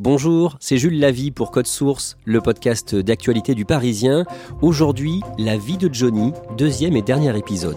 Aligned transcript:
Bonjour, 0.00 0.56
c'est 0.60 0.78
Jules 0.78 1.00
Lavie 1.00 1.32
pour 1.32 1.50
Code 1.50 1.66
Source, 1.66 2.18
le 2.24 2.40
podcast 2.40 2.94
d'actualité 2.94 3.56
du 3.56 3.64
Parisien. 3.64 4.26
Aujourd'hui, 4.62 5.22
la 5.38 5.56
vie 5.56 5.76
de 5.76 5.92
Johnny, 5.92 6.32
deuxième 6.56 6.94
et 6.94 7.02
dernier 7.02 7.36
épisode. 7.36 7.74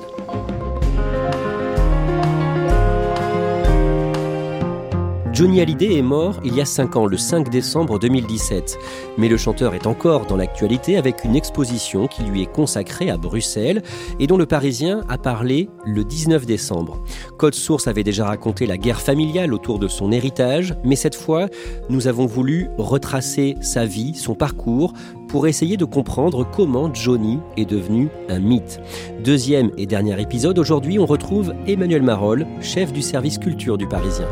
Johnny 5.34 5.62
Hallyday 5.62 5.98
est 5.98 6.02
mort 6.02 6.42
il 6.44 6.56
y 6.56 6.62
a 6.62 6.66
5 6.66 6.98
ans, 6.98 7.06
le 7.06 7.16
5 7.16 7.50
décembre 7.50 8.00
2017. 8.00 8.78
Mais 9.18 9.30
le 9.30 9.38
chanteur 9.38 9.74
est 9.74 9.88
encore 9.88 10.26
dans 10.26 10.36
l'actualité 10.36 10.98
avec 10.98 11.24
une 11.24 11.38
exposition 11.38 12.08
qui 12.08 12.24
lui 12.24 12.42
est 12.42 12.52
consacrée 12.52 13.10
à 13.10 13.16
Bruxelles 13.16 13.82
et 14.20 14.28
dont 14.28 14.36
le 14.36 14.46
Parisien 14.46 15.02
a 15.08 15.18
parlé 15.18 15.70
le 15.86 16.04
19 16.04 16.46
décembre. 16.46 17.02
Code 17.38 17.56
Source 17.56 17.88
avait 17.88 18.04
déjà 18.04 18.26
raconté 18.26 18.66
la 18.66 18.78
guerre 18.78 19.00
familiale 19.00 19.54
autour 19.54 19.80
de 19.80 19.88
son 19.88 20.12
héritage, 20.12 20.76
mais 20.84 20.98
cette 20.98 21.16
fois, 21.16 21.48
nous 21.90 22.08
avons 22.08 22.26
voulu 22.26 22.68
retracer 22.78 23.56
sa 23.62 23.86
vie, 23.86 24.16
son 24.16 24.36
parcours, 24.36 24.92
pour 25.30 25.48
essayer 25.48 25.78
de 25.78 25.86
comprendre 25.86 26.46
comment 26.52 26.94
Johnny 26.94 27.40
est 27.56 27.70
devenu 27.70 28.10
un 28.28 28.40
mythe. 28.40 28.82
Deuxième 29.24 29.72
et 29.78 29.86
dernier 29.86 30.22
épisode, 30.22 30.60
aujourd'hui 30.60 31.00
on 31.00 31.06
retrouve 31.06 31.54
Emmanuel 31.68 32.02
Marolles, 32.02 32.46
chef 32.60 32.92
du 32.92 33.02
service 33.02 33.38
culture 33.38 33.78
du 33.78 33.88
Parisien. 33.88 34.28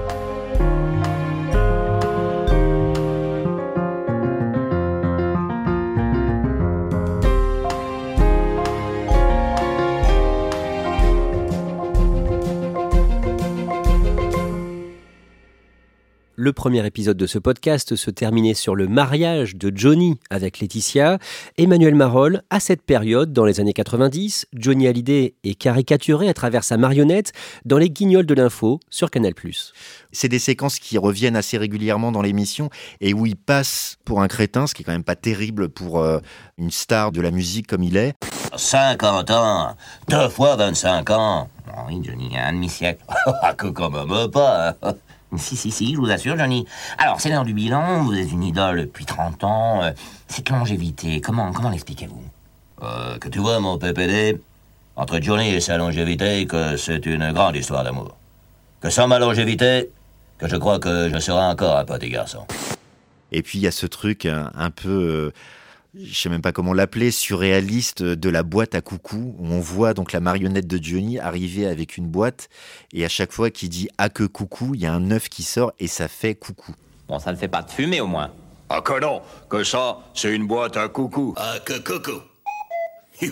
Le 16.50 16.54
premier 16.54 16.84
épisode 16.84 17.16
de 17.16 17.28
ce 17.28 17.38
podcast 17.38 17.96
se 17.96 18.10
terminait 18.10 18.56
sur 18.56 18.76
le 18.76 18.88
mariage 18.88 19.56
de 19.56 19.72
Johnny 19.72 20.16
avec 20.32 20.60
Laetitia. 20.60 21.20
Emmanuel 21.60 21.94
Marolles, 21.94 22.42
à 22.50 22.60
cette 22.60 22.82
période, 22.82 23.32
dans 23.34 23.46
les 23.46 23.60
années 23.60 23.72
90, 23.72 24.48
Johnny 24.56 24.88
Hallyday 24.88 25.36
est 25.44 25.54
caricaturé 25.54 26.28
à 26.28 26.34
travers 26.34 26.64
sa 26.64 26.78
marionnette 26.78 27.34
dans 27.66 27.78
les 27.78 27.92
guignols 27.92 28.26
de 28.26 28.34
l'info 28.34 28.80
sur 28.90 29.12
Canal+. 29.12 29.36
C'est 30.12 30.28
des 30.28 30.40
séquences 30.40 30.80
qui 30.80 30.98
reviennent 30.98 31.36
assez 31.36 31.60
régulièrement 31.60 32.12
dans 32.12 32.24
l'émission 32.24 32.72
et 33.00 33.14
où 33.14 33.28
il 33.28 33.36
passe 33.36 33.98
pour 34.04 34.20
un 34.24 34.28
crétin, 34.28 34.66
ce 34.66 34.74
qui 34.74 34.82
est 34.82 34.86
quand 34.86 34.92
même 34.92 35.04
pas 35.04 35.16
terrible 35.16 35.70
pour 35.70 36.00
euh, 36.00 36.18
une 36.58 36.72
star 36.72 37.12
de 37.12 37.22
la 37.22 37.30
musique 37.30 37.68
comme 37.68 37.84
il 37.84 37.96
est. 37.96 38.16
50 38.56 39.30
ans, 39.30 39.76
deux 40.08 40.30
fois 40.30 40.56
25 40.56 41.12
ans. 41.12 41.48
Oh 41.68 41.82
oui, 41.90 42.02
Johnny, 42.04 42.36
un 42.40 42.54
demi-siècle. 42.54 43.06
que 43.58 43.68
quand 43.68 43.92
même 43.92 44.32
pas. 44.32 44.76
hein. 44.82 44.94
Si, 45.38 45.56
si, 45.56 45.70
si, 45.72 45.94
je 45.94 46.00
vous 46.00 46.10
assure, 46.10 46.38
Johnny. 46.38 46.66
Alors, 46.98 47.22
c'est 47.22 47.30
l'heure 47.30 47.46
du 47.46 47.54
bilan, 47.54 48.04
vous 48.04 48.14
êtes 48.18 48.32
une 48.32 48.44
idole 48.44 48.82
depuis 48.82 49.06
30 49.06 49.44
ans. 49.44 49.84
euh, 49.84 49.92
Cette 50.28 50.50
longévité, 50.50 51.22
comment, 51.22 51.52
comment 51.52 51.70
l'expliquez-vous? 51.70 52.24
Euh, 52.82 53.18
Que 53.20 53.30
tu 53.30 53.38
vois, 53.40 53.60
mon 53.60 53.78
PPD, 53.78 54.40
entre 54.96 55.20
Johnny 55.22 55.50
et 55.50 55.62
sa 55.62 55.78
longévité, 55.78 56.48
que 56.48 56.78
c'est 56.78 57.06
une 57.06 57.32
grande 57.32 57.56
histoire 57.56 57.84
d'amour. 57.84 58.16
Que 58.82 58.90
sans 58.90 59.08
ma 59.08 59.20
longévité, 59.20 59.90
que 60.40 60.48
je 60.48 60.56
crois 60.56 60.80
que 60.80 61.10
je 61.14 61.20
serai 61.20 61.44
encore 61.44 61.78
un 61.78 61.86
petit 61.86 62.10
garçon. 62.10 62.46
Et 63.32 63.44
puis 63.44 63.60
il 63.60 63.62
y 63.62 63.68
a 63.68 63.72
ce 63.72 63.86
truc 63.86 64.26
un, 64.26 64.50
un 64.56 64.72
peu, 64.72 64.90
euh, 64.90 65.34
je 65.96 66.14
sais 66.14 66.30
même 66.30 66.42
pas 66.42 66.52
comment 66.52 66.74
l'appeler, 66.74 67.12
surréaliste 67.12 68.04
de 68.04 68.30
la 68.30 68.44
boîte 68.44 68.76
à 68.76 68.82
coucou, 68.82 69.36
où 69.38 69.48
on 69.48 69.60
voit 69.60 69.94
donc 69.94 70.12
la 70.12 70.20
marionnette 70.20 70.68
de 70.68 70.82
Johnny 70.82 71.20
arriver 71.20 71.66
avec 71.66 71.98
une 71.98 72.08
boîte, 72.08 72.50
et 72.94 73.04
à 73.06 73.10
chaque 73.10 73.32
fois 73.32 73.50
qu'il 73.50 73.70
dit 73.70 73.90
ah 73.98 74.10
que 74.10 74.24
coucou, 74.24 74.76
il 74.76 74.82
y 74.82 74.86
a 74.86 74.94
un 74.94 75.12
œuf 75.12 75.30
qui 75.30 75.44
sort 75.44 75.74
et 75.80 75.88
ça 75.88 76.08
fait 76.08 76.36
coucou. 76.36 76.74
Bon, 77.08 77.20
ça 77.20 77.32
ne 77.32 77.38
fait 77.38 77.48
pas 77.48 77.64
de 77.64 77.72
fumée 77.72 78.02
au 78.02 78.08
moins. 78.08 78.32
Ah 78.70 78.82
que 78.82 79.00
non, 79.00 79.22
que 79.50 79.64
ça, 79.64 79.98
c'est 80.14 80.36
une 80.36 80.46
boîte 80.46 80.78
à 80.78 80.88
coucou. 80.90 81.34
Ah, 81.38 81.56
que 81.66 81.80
coucou 81.80 82.22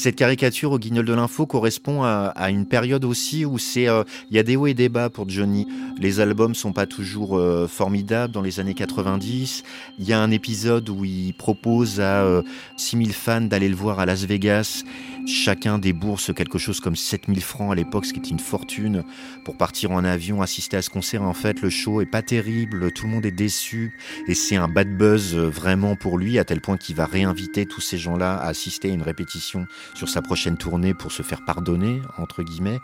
Cette 0.00 0.16
caricature 0.16 0.72
au 0.72 0.78
guignol 0.78 1.04
de 1.04 1.12
l'info 1.12 1.44
correspond 1.44 2.04
à, 2.04 2.48
une 2.48 2.64
période 2.64 3.04
aussi 3.04 3.44
où 3.44 3.58
c'est 3.58 3.86
euh, 3.86 4.02
il 4.30 4.36
y 4.36 4.38
a 4.38 4.42
des 4.42 4.56
hauts 4.56 4.66
et 4.66 4.72
des 4.72 4.88
bas 4.88 5.10
pour 5.10 5.28
Johnny. 5.28 5.68
Les 5.98 6.20
albums 6.20 6.54
sont 6.54 6.72
pas 6.72 6.86
toujours 6.86 7.36
euh, 7.36 7.66
formidables 7.66 8.32
dans 8.32 8.40
les 8.40 8.60
années 8.60 8.72
90. 8.72 9.62
Il 9.98 10.08
y 10.08 10.14
a 10.14 10.18
un 10.18 10.30
épisode 10.30 10.88
où 10.88 11.04
il 11.04 11.34
propose 11.34 12.00
à 12.00 12.22
euh, 12.22 12.40
6000 12.78 13.12
fans 13.12 13.42
d'aller 13.42 13.68
le 13.68 13.76
voir 13.76 14.00
à 14.00 14.06
Las 14.06 14.24
Vegas. 14.24 14.84
Chacun 15.26 15.78
débourse 15.78 16.32
quelque 16.34 16.58
chose 16.58 16.80
comme 16.80 16.96
7000 16.96 17.42
francs 17.42 17.72
à 17.72 17.74
l'époque, 17.74 18.06
ce 18.06 18.12
qui 18.12 18.20
est 18.20 18.30
une 18.30 18.38
fortune 18.38 19.04
pour 19.44 19.56
partir 19.56 19.90
en 19.90 20.04
avion, 20.04 20.42
assister 20.42 20.76
à 20.76 20.82
ce 20.82 20.90
concert. 20.90 21.22
En 21.22 21.34
fait, 21.34 21.60
le 21.60 21.70
show 21.70 22.00
est 22.00 22.06
pas 22.06 22.22
terrible, 22.22 22.92
tout 22.92 23.06
le 23.06 23.12
monde 23.12 23.26
est 23.26 23.30
déçu 23.30 23.92
et 24.28 24.34
c'est 24.34 24.56
un 24.56 24.68
bad 24.68 24.96
buzz 24.96 25.34
euh, 25.34 25.48
vraiment 25.48 25.96
pour 25.96 26.18
lui 26.18 26.38
à 26.38 26.44
tel 26.44 26.60
point 26.60 26.76
qu'il 26.76 26.96
va 26.96 27.06
réinviter 27.06 27.66
tous 27.66 27.80
ces 27.80 27.98
gens-là 27.98 28.36
à 28.36 28.48
assister 28.48 28.90
à 28.90 28.94
une 28.94 29.02
répétition 29.02 29.66
sur 29.94 30.08
sa 30.08 30.22
prochaine 30.22 30.56
tournée 30.56 30.94
pour 30.94 31.12
se 31.12 31.22
faire 31.22 31.44
pardonner, 31.44 32.00
entre 32.18 32.42
guillemets. 32.42 32.80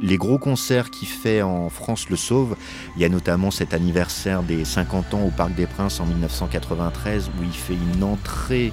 Les 0.00 0.16
gros 0.16 0.38
concerts 0.38 0.90
qu'il 0.90 1.08
fait 1.08 1.42
en 1.42 1.68
France 1.68 2.08
le 2.08 2.16
sauvent. 2.16 2.56
Il 2.96 3.02
y 3.02 3.04
a 3.04 3.08
notamment 3.08 3.50
cet 3.50 3.74
anniversaire 3.74 4.42
des 4.42 4.64
50 4.64 5.14
ans 5.14 5.22
au 5.24 5.30
Parc 5.30 5.54
des 5.54 5.66
Princes 5.66 6.00
en 6.00 6.06
1993 6.06 7.30
où 7.38 7.42
il 7.42 7.52
fait 7.52 7.74
une 7.74 8.02
entrée 8.02 8.72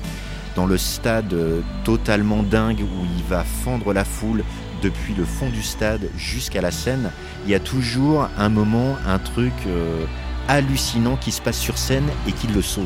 dans 0.57 0.65
le 0.65 0.77
stade 0.79 1.33
euh, 1.33 1.61
totalement 1.83 2.41
dingue 2.41 2.81
où 2.81 3.05
il 3.15 3.23
va 3.23 3.43
fendre 3.43 3.93
la 3.93 4.03
foule 4.03 4.43
depuis 4.81 5.13
le 5.13 5.23
fond 5.23 5.49
du 5.49 5.61
stade 5.61 6.09
jusqu'à 6.17 6.61
la 6.61 6.71
scène. 6.71 7.11
Il 7.45 7.51
y 7.51 7.55
a 7.55 7.59
toujours 7.59 8.27
un 8.39 8.49
moment, 8.49 8.97
un 9.05 9.19
truc 9.19 9.53
euh, 9.67 10.03
hallucinant 10.47 11.15
qui 11.15 11.31
se 11.31 11.41
passe 11.41 11.59
sur 11.59 11.77
scène 11.77 12.07
et 12.27 12.31
qui 12.31 12.47
le 12.47 12.63
sauve. 12.63 12.85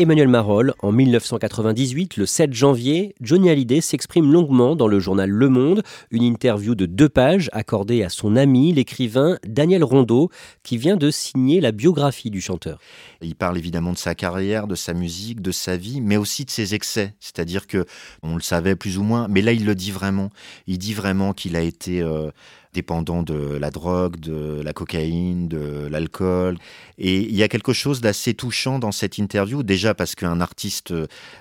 Emmanuel 0.00 0.28
Marolles, 0.28 0.72
en 0.78 0.92
1998, 0.92 2.16
le 2.16 2.24
7 2.24 2.54
janvier, 2.54 3.14
Johnny 3.20 3.50
Hallyday 3.50 3.82
s'exprime 3.82 4.32
longuement 4.32 4.74
dans 4.74 4.88
le 4.88 4.98
journal 4.98 5.28
Le 5.28 5.50
Monde, 5.50 5.82
une 6.10 6.22
interview 6.22 6.74
de 6.74 6.86
deux 6.86 7.10
pages 7.10 7.50
accordée 7.52 8.02
à 8.02 8.08
son 8.08 8.34
ami, 8.34 8.72
l'écrivain 8.72 9.36
Daniel 9.46 9.84
Rondeau, 9.84 10.30
qui 10.62 10.78
vient 10.78 10.96
de 10.96 11.10
signer 11.10 11.60
la 11.60 11.70
biographie 11.70 12.30
du 12.30 12.40
chanteur. 12.40 12.78
Il 13.22 13.34
parle 13.34 13.58
évidemment 13.58 13.92
de 13.92 13.98
sa 13.98 14.14
carrière, 14.14 14.66
de 14.66 14.74
sa 14.74 14.94
musique, 14.94 15.42
de 15.42 15.52
sa 15.52 15.76
vie, 15.76 16.00
mais 16.00 16.16
aussi 16.16 16.44
de 16.44 16.50
ses 16.50 16.74
excès. 16.74 17.14
C'est-à-dire 17.20 17.66
que 17.66 17.84
on 18.22 18.34
le 18.34 18.40
savait 18.40 18.76
plus 18.76 18.98
ou 18.98 19.02
moins, 19.02 19.28
mais 19.28 19.42
là 19.42 19.52
il 19.52 19.66
le 19.66 19.74
dit 19.74 19.90
vraiment. 19.90 20.30
Il 20.66 20.78
dit 20.78 20.94
vraiment 20.94 21.32
qu'il 21.32 21.56
a 21.56 21.60
été 21.60 22.00
euh, 22.00 22.30
dépendant 22.72 23.22
de 23.22 23.34
la 23.34 23.70
drogue, 23.70 24.18
de 24.20 24.62
la 24.62 24.72
cocaïne, 24.72 25.48
de 25.48 25.86
l'alcool. 25.90 26.56
Et 26.98 27.18
il 27.18 27.34
y 27.34 27.42
a 27.42 27.48
quelque 27.48 27.72
chose 27.72 28.00
d'assez 28.00 28.34
touchant 28.34 28.78
dans 28.78 28.92
cette 28.92 29.18
interview, 29.18 29.62
déjà 29.62 29.94
parce 29.94 30.14
qu'un 30.14 30.40
artiste 30.40 30.94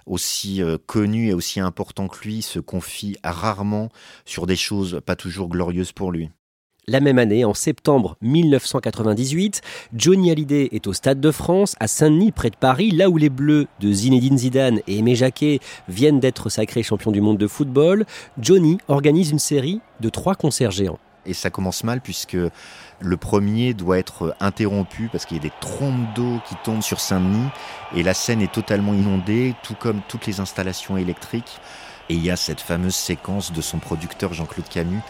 aussi 0.05 0.61
euh, 0.61 0.77
connu 0.85 1.29
et 1.29 1.33
aussi 1.33 1.59
important 1.59 2.07
que 2.07 2.23
lui 2.23 2.41
se 2.41 2.59
confie 2.59 3.15
rarement 3.23 3.89
sur 4.25 4.47
des 4.47 4.55
choses 4.57 5.01
pas 5.05 5.15
toujours 5.15 5.49
glorieuses 5.49 5.93
pour 5.93 6.11
lui. 6.11 6.29
La 6.89 7.01
même 7.01 7.19
année, 7.19 7.45
en 7.45 7.53
septembre 7.53 8.17
1998, 8.23 9.61
Johnny 9.93 10.31
Hallyday 10.31 10.69
est 10.71 10.87
au 10.87 10.93
Stade 10.93 11.21
de 11.21 11.29
France, 11.29 11.75
à 11.79 11.87
Saint-Denis, 11.87 12.31
près 12.31 12.49
de 12.49 12.55
Paris, 12.55 12.89
là 12.89 13.11
où 13.11 13.17
les 13.17 13.29
Bleus 13.29 13.67
de 13.79 13.91
Zinedine 13.91 14.39
Zidane 14.39 14.79
et 14.87 14.97
Aimé 14.97 15.13
Jacquet 15.13 15.59
viennent 15.87 16.19
d'être 16.19 16.49
sacrés 16.49 16.81
champions 16.81 17.11
du 17.11 17.21
monde 17.21 17.37
de 17.37 17.45
football. 17.45 18.07
Johnny 18.39 18.79
organise 18.87 19.29
une 19.29 19.37
série 19.37 19.81
de 19.99 20.09
trois 20.09 20.33
concerts 20.33 20.71
géants. 20.71 20.97
Et 21.27 21.35
ça 21.35 21.51
commence 21.51 21.83
mal 21.83 22.01
puisque 22.01 22.37
le 22.99 23.17
premier 23.17 23.75
doit 23.75 23.99
être 23.99 24.35
interrompu 24.39 25.09
parce 25.11 25.27
qu'il 25.27 25.37
y 25.37 25.39
a 25.39 25.43
des 25.43 25.53
trompes 25.61 26.15
d'eau 26.15 26.39
qui 26.47 26.55
tombent 26.63 26.81
sur 26.81 26.99
Saint-Denis 26.99 27.49
et 27.95 28.01
la 28.01 28.15
scène 28.15 28.41
est 28.41 28.51
totalement 28.51 28.95
inondée, 28.95 29.53
tout 29.61 29.75
comme 29.75 30.01
toutes 30.07 30.25
les 30.25 30.39
installations 30.39 30.97
électriques. 30.97 31.59
Et 32.09 32.15
il 32.15 32.25
y 32.25 32.31
a 32.31 32.35
cette 32.35 32.59
fameuse 32.59 32.95
séquence 32.95 33.51
de 33.51 33.61
son 33.61 33.77
producteur 33.77 34.33
Jean-Claude 34.33 34.67
Camus 34.67 35.01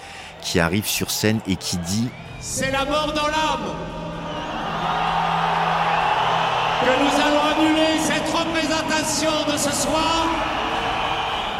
qui 0.41 0.59
arrive 0.59 0.85
sur 0.85 1.11
scène 1.11 1.39
et 1.47 1.55
qui 1.55 1.77
dit 1.77 2.09
C'est 2.41 2.71
la 2.71 2.83
mort 2.83 3.13
dans 3.13 3.27
l'âme 3.27 3.75
que 6.81 7.03
nous 7.03 7.21
allons 7.21 7.41
annuler 7.55 7.99
cette 7.99 8.29
représentation 8.29 9.31
de 9.51 9.57
ce 9.57 9.71
soir. 9.71 10.27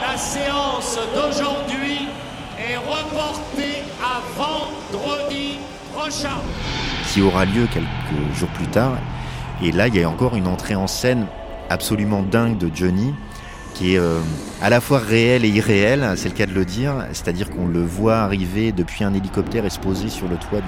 La 0.02 0.18
séance 0.18 1.00
d'aujourd'hui 1.16 2.08
est 2.58 2.78
reportée 2.78 3.84
à 4.04 4.22
vendredi 4.38 5.60
prochain. 5.94 6.38
Qui 7.14 7.22
aura 7.22 7.46
lieu 7.46 7.68
quelques 7.74 8.36
jours 8.36 8.50
plus 8.50 8.68
tard. 8.68 8.98
Et 9.62 9.72
là, 9.72 9.88
il 9.88 9.96
y 9.96 10.04
a 10.04 10.10
encore 10.10 10.36
une 10.36 10.48
entrée 10.48 10.76
en 10.76 10.88
scène 10.88 11.28
absolument 11.70 12.24
dingue 12.24 12.58
de 12.58 12.70
Johnny 12.74 13.14
qui 13.80 13.96
est 13.96 13.98
euh, 13.98 14.20
à 14.62 14.70
la 14.70 14.82
fois 14.82 15.00
réel 15.00 15.46
et 15.46 15.48
irréel, 15.48 16.06
c'est 16.18 16.28
le 16.28 16.36
cas 16.36 16.46
de 16.46 16.52
le 16.52 16.66
dire, 16.66 17.06
c'est-à-dire 17.14 17.50
qu'on 17.50 17.66
le 17.66 17.82
voit 17.82 18.18
arriver 18.18 18.74
depuis 18.74 19.06
un 19.06 19.14
hélicoptère 19.14 19.66
et 19.66 19.70
se 19.70 19.80
poser 19.80 20.10
sur 20.10 20.28
le 20.28 20.36
toit 20.36 20.60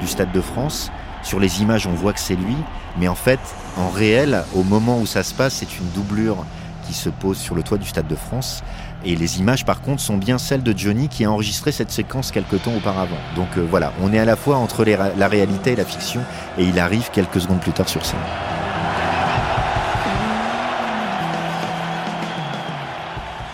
du, 0.00 0.06
Stade 0.06 0.30
de 0.30 0.40
France. 0.40 0.92
Sur 1.24 1.40
les 1.40 1.62
images, 1.62 1.88
on 1.88 1.94
voit 1.94 2.12
que 2.12 2.20
c'est 2.20 2.36
lui, 2.36 2.56
mais 2.96 3.08
en 3.08 3.16
fait, 3.16 3.40
en 3.76 3.88
réel, 3.88 4.44
au 4.54 4.62
moment 4.62 5.00
où 5.00 5.06
ça 5.06 5.24
se 5.24 5.34
passe, 5.34 5.54
c'est 5.54 5.78
une 5.78 5.88
doublure 5.96 6.44
qui 6.86 6.92
se 6.94 7.08
pose 7.08 7.38
sur 7.38 7.56
le 7.56 7.64
toit 7.64 7.78
du 7.78 7.88
Stade 7.88 8.06
de 8.06 8.14
France. 8.14 8.62
Et 9.04 9.16
les 9.16 9.40
images, 9.40 9.64
par 9.64 9.80
contre, 9.80 10.00
sont 10.00 10.16
bien 10.16 10.38
celles 10.38 10.62
de 10.62 10.76
Johnny 10.76 11.08
qui 11.08 11.24
a 11.24 11.32
enregistré 11.32 11.72
cette 11.72 11.90
séquence 11.90 12.30
quelque 12.30 12.56
temps 12.56 12.76
auparavant. 12.76 13.18
Donc 13.34 13.48
euh, 13.56 13.66
voilà, 13.68 13.92
on 14.00 14.12
est 14.12 14.18
à 14.20 14.24
la 14.24 14.36
fois 14.36 14.58
entre 14.58 14.84
la 14.84 15.28
réalité 15.28 15.72
et 15.72 15.76
la 15.76 15.84
fiction, 15.84 16.20
et 16.56 16.64
il 16.64 16.78
arrive 16.78 17.10
quelques 17.12 17.40
secondes 17.40 17.60
plus 17.60 17.72
tard 17.72 17.88
sur 17.88 18.04
scène. 18.04 18.20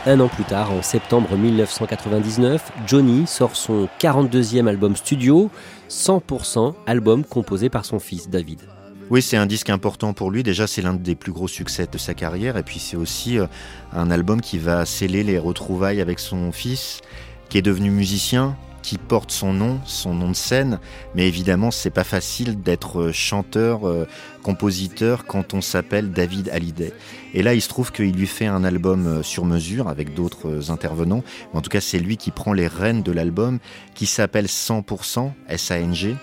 Un 0.06 0.18
an 0.20 0.28
plus 0.28 0.44
tard, 0.44 0.72
en 0.72 0.80
septembre 0.80 1.36
1999, 1.36 2.72
Johnny 2.86 3.26
sort 3.26 3.54
son 3.54 3.86
42e 4.00 4.66
album 4.66 4.96
studio, 4.96 5.50
100% 5.90 6.74
album 6.86 7.22
composé 7.22 7.68
par 7.68 7.84
son 7.84 7.98
fils 7.98 8.30
David. 8.30 8.62
Oui, 9.10 9.20
c'est 9.20 9.36
un 9.36 9.44
disque 9.44 9.68
important 9.68 10.14
pour 10.14 10.30
lui. 10.30 10.42
Déjà, 10.42 10.66
c'est 10.66 10.80
l'un 10.80 10.94
des 10.94 11.14
plus 11.14 11.32
gros 11.32 11.48
succès 11.48 11.86
de 11.86 11.98
sa 11.98 12.14
carrière. 12.14 12.56
Et 12.56 12.62
puis, 12.62 12.78
c'est 12.78 12.96
aussi 12.96 13.38
euh, 13.38 13.46
un 13.92 14.10
album 14.10 14.40
qui 14.40 14.56
va 14.56 14.86
sceller 14.86 15.22
les 15.22 15.38
retrouvailles 15.38 16.00
avec 16.00 16.18
son 16.18 16.50
fils, 16.50 17.02
qui 17.50 17.58
est 17.58 17.62
devenu 17.62 17.90
musicien, 17.90 18.56
qui 18.82 18.98
porte 18.98 19.30
son 19.30 19.52
nom, 19.52 19.80
son 19.84 20.14
nom 20.14 20.28
de 20.28 20.36
scène, 20.36 20.78
mais 21.14 21.26
évidemment 21.26 21.70
c'est 21.70 21.90
pas 21.90 22.04
facile 22.04 22.60
d'être 22.60 23.00
euh, 23.00 23.12
chanteur, 23.12 23.88
euh, 23.88 24.06
compositeur 24.42 25.26
quand 25.26 25.54
on 25.54 25.60
s'appelle 25.60 26.12
David 26.12 26.48
Hallyday. 26.50 26.92
Et 27.34 27.42
là 27.42 27.54
il 27.54 27.60
se 27.60 27.68
trouve 27.68 27.92
qu'il 27.92 28.12
lui 28.12 28.26
fait 28.26 28.46
un 28.46 28.64
album 28.64 29.06
euh, 29.06 29.22
sur 29.22 29.44
mesure 29.44 29.88
avec 29.88 30.14
d'autres 30.14 30.70
intervenants, 30.70 31.22
en 31.52 31.60
tout 31.60 31.70
cas 31.70 31.80
c'est 31.80 31.98
lui 31.98 32.16
qui 32.16 32.30
prend 32.30 32.52
les 32.52 32.66
rênes 32.66 33.02
de 33.02 33.12
l'album 33.12 33.58
qui 33.94 34.06
s'appelle 34.06 34.46
100% 34.46 35.30
S-A-N-G 35.48 36.16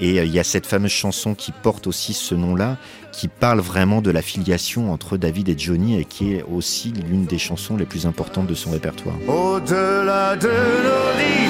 et 0.00 0.16
il 0.16 0.32
y 0.32 0.38
a 0.38 0.44
cette 0.44 0.66
fameuse 0.66 0.90
chanson 0.90 1.34
qui 1.34 1.52
porte 1.52 1.86
aussi 1.86 2.14
ce 2.14 2.34
nom-là, 2.34 2.78
qui 3.12 3.28
parle 3.28 3.60
vraiment 3.60 4.00
de 4.00 4.10
la 4.10 4.22
filiation 4.22 4.92
entre 4.92 5.18
David 5.18 5.50
et 5.50 5.58
Johnny 5.58 6.00
et 6.00 6.06
qui 6.06 6.32
est 6.32 6.42
aussi 6.42 6.92
l'une 6.92 7.26
des 7.26 7.38
chansons 7.38 7.76
les 7.76 7.84
plus 7.84 8.06
importantes 8.06 8.46
de 8.46 8.54
son 8.54 8.70
répertoire. 8.70 9.16
Au-delà 9.28 10.36
de 10.36 10.48
nos 10.48 11.49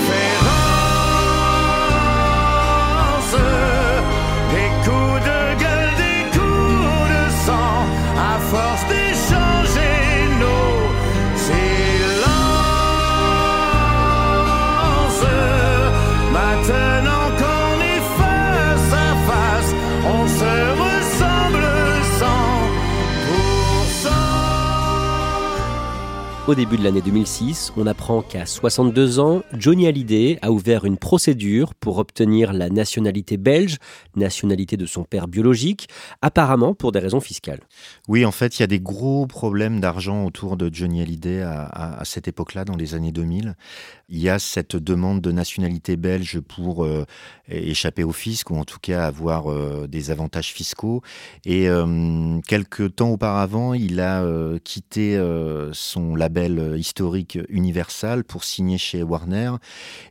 Au 26.51 26.57
début 26.57 26.77
de 26.77 26.83
l'année 26.83 27.01
2006, 27.01 27.73
on 27.77 27.87
apprend 27.87 28.23
qu'à 28.23 28.45
62 28.45 29.21
ans, 29.21 29.45
Johnny 29.57 29.87
Hallyday 29.87 30.41
a 30.43 30.51
ouvert 30.51 30.85
une 30.85 30.97
procédure 30.97 31.77
pour 31.77 31.99
obtenir 31.99 32.53
la 32.53 32.71
nationalité 32.71 33.37
belge, 33.37 33.77
nationalité 34.17 34.77
de 34.77 34.85
son 34.85 35.05
père 35.05 35.29
biologique, 35.29 35.87
apparemment 36.23 36.75
pour 36.75 36.91
des 36.91 36.99
raisons 36.99 37.21
fiscales. 37.21 37.61
Oui, 38.09 38.25
en 38.25 38.33
fait, 38.33 38.59
il 38.59 38.63
y 38.63 38.65
a 38.65 38.67
des 38.67 38.81
gros 38.81 39.29
problèmes 39.29 39.79
d'argent 39.79 40.25
autour 40.25 40.57
de 40.57 40.69
Johnny 40.73 41.01
Hallyday 41.03 41.41
à, 41.41 42.03
cette 42.05 42.27
époque-là, 42.27 42.65
dans 42.65 42.75
les 42.75 42.97
années 42.97 43.13
2000. 43.13 43.55
Il 44.09 44.19
y 44.19 44.29
a 44.29 44.41
cette 44.41 44.75
demande 44.75 45.21
de 45.21 45.31
nationalité 45.31 45.97
belge 45.97 46.41
pour 46.41 46.85
euh, 46.85 47.07
échapper 47.49 48.03
au 48.03 48.11
fisc 48.11 48.51
ou 48.51 48.57
en 48.57 48.65
tout 48.65 48.81
cas 48.83 49.07
avoir 49.07 49.53
euh, 49.53 49.87
des 49.87 50.11
avantages 50.11 50.53
fiscaux. 50.53 51.01
Et 51.45 51.69
euh, 51.69 52.41
quelques 52.49 52.97
temps 52.97 53.11
auparavant, 53.11 53.73
il 53.73 54.01
a 54.01 54.25
quitté 54.65 55.17
son 55.73 56.17
label 56.17 56.40
euh, 56.49 56.79
historique 56.79 57.39
Universal 57.49 58.25
pour 58.25 58.45
signer 58.45 58.79
chez 58.79 59.03
Warner. 59.03 59.53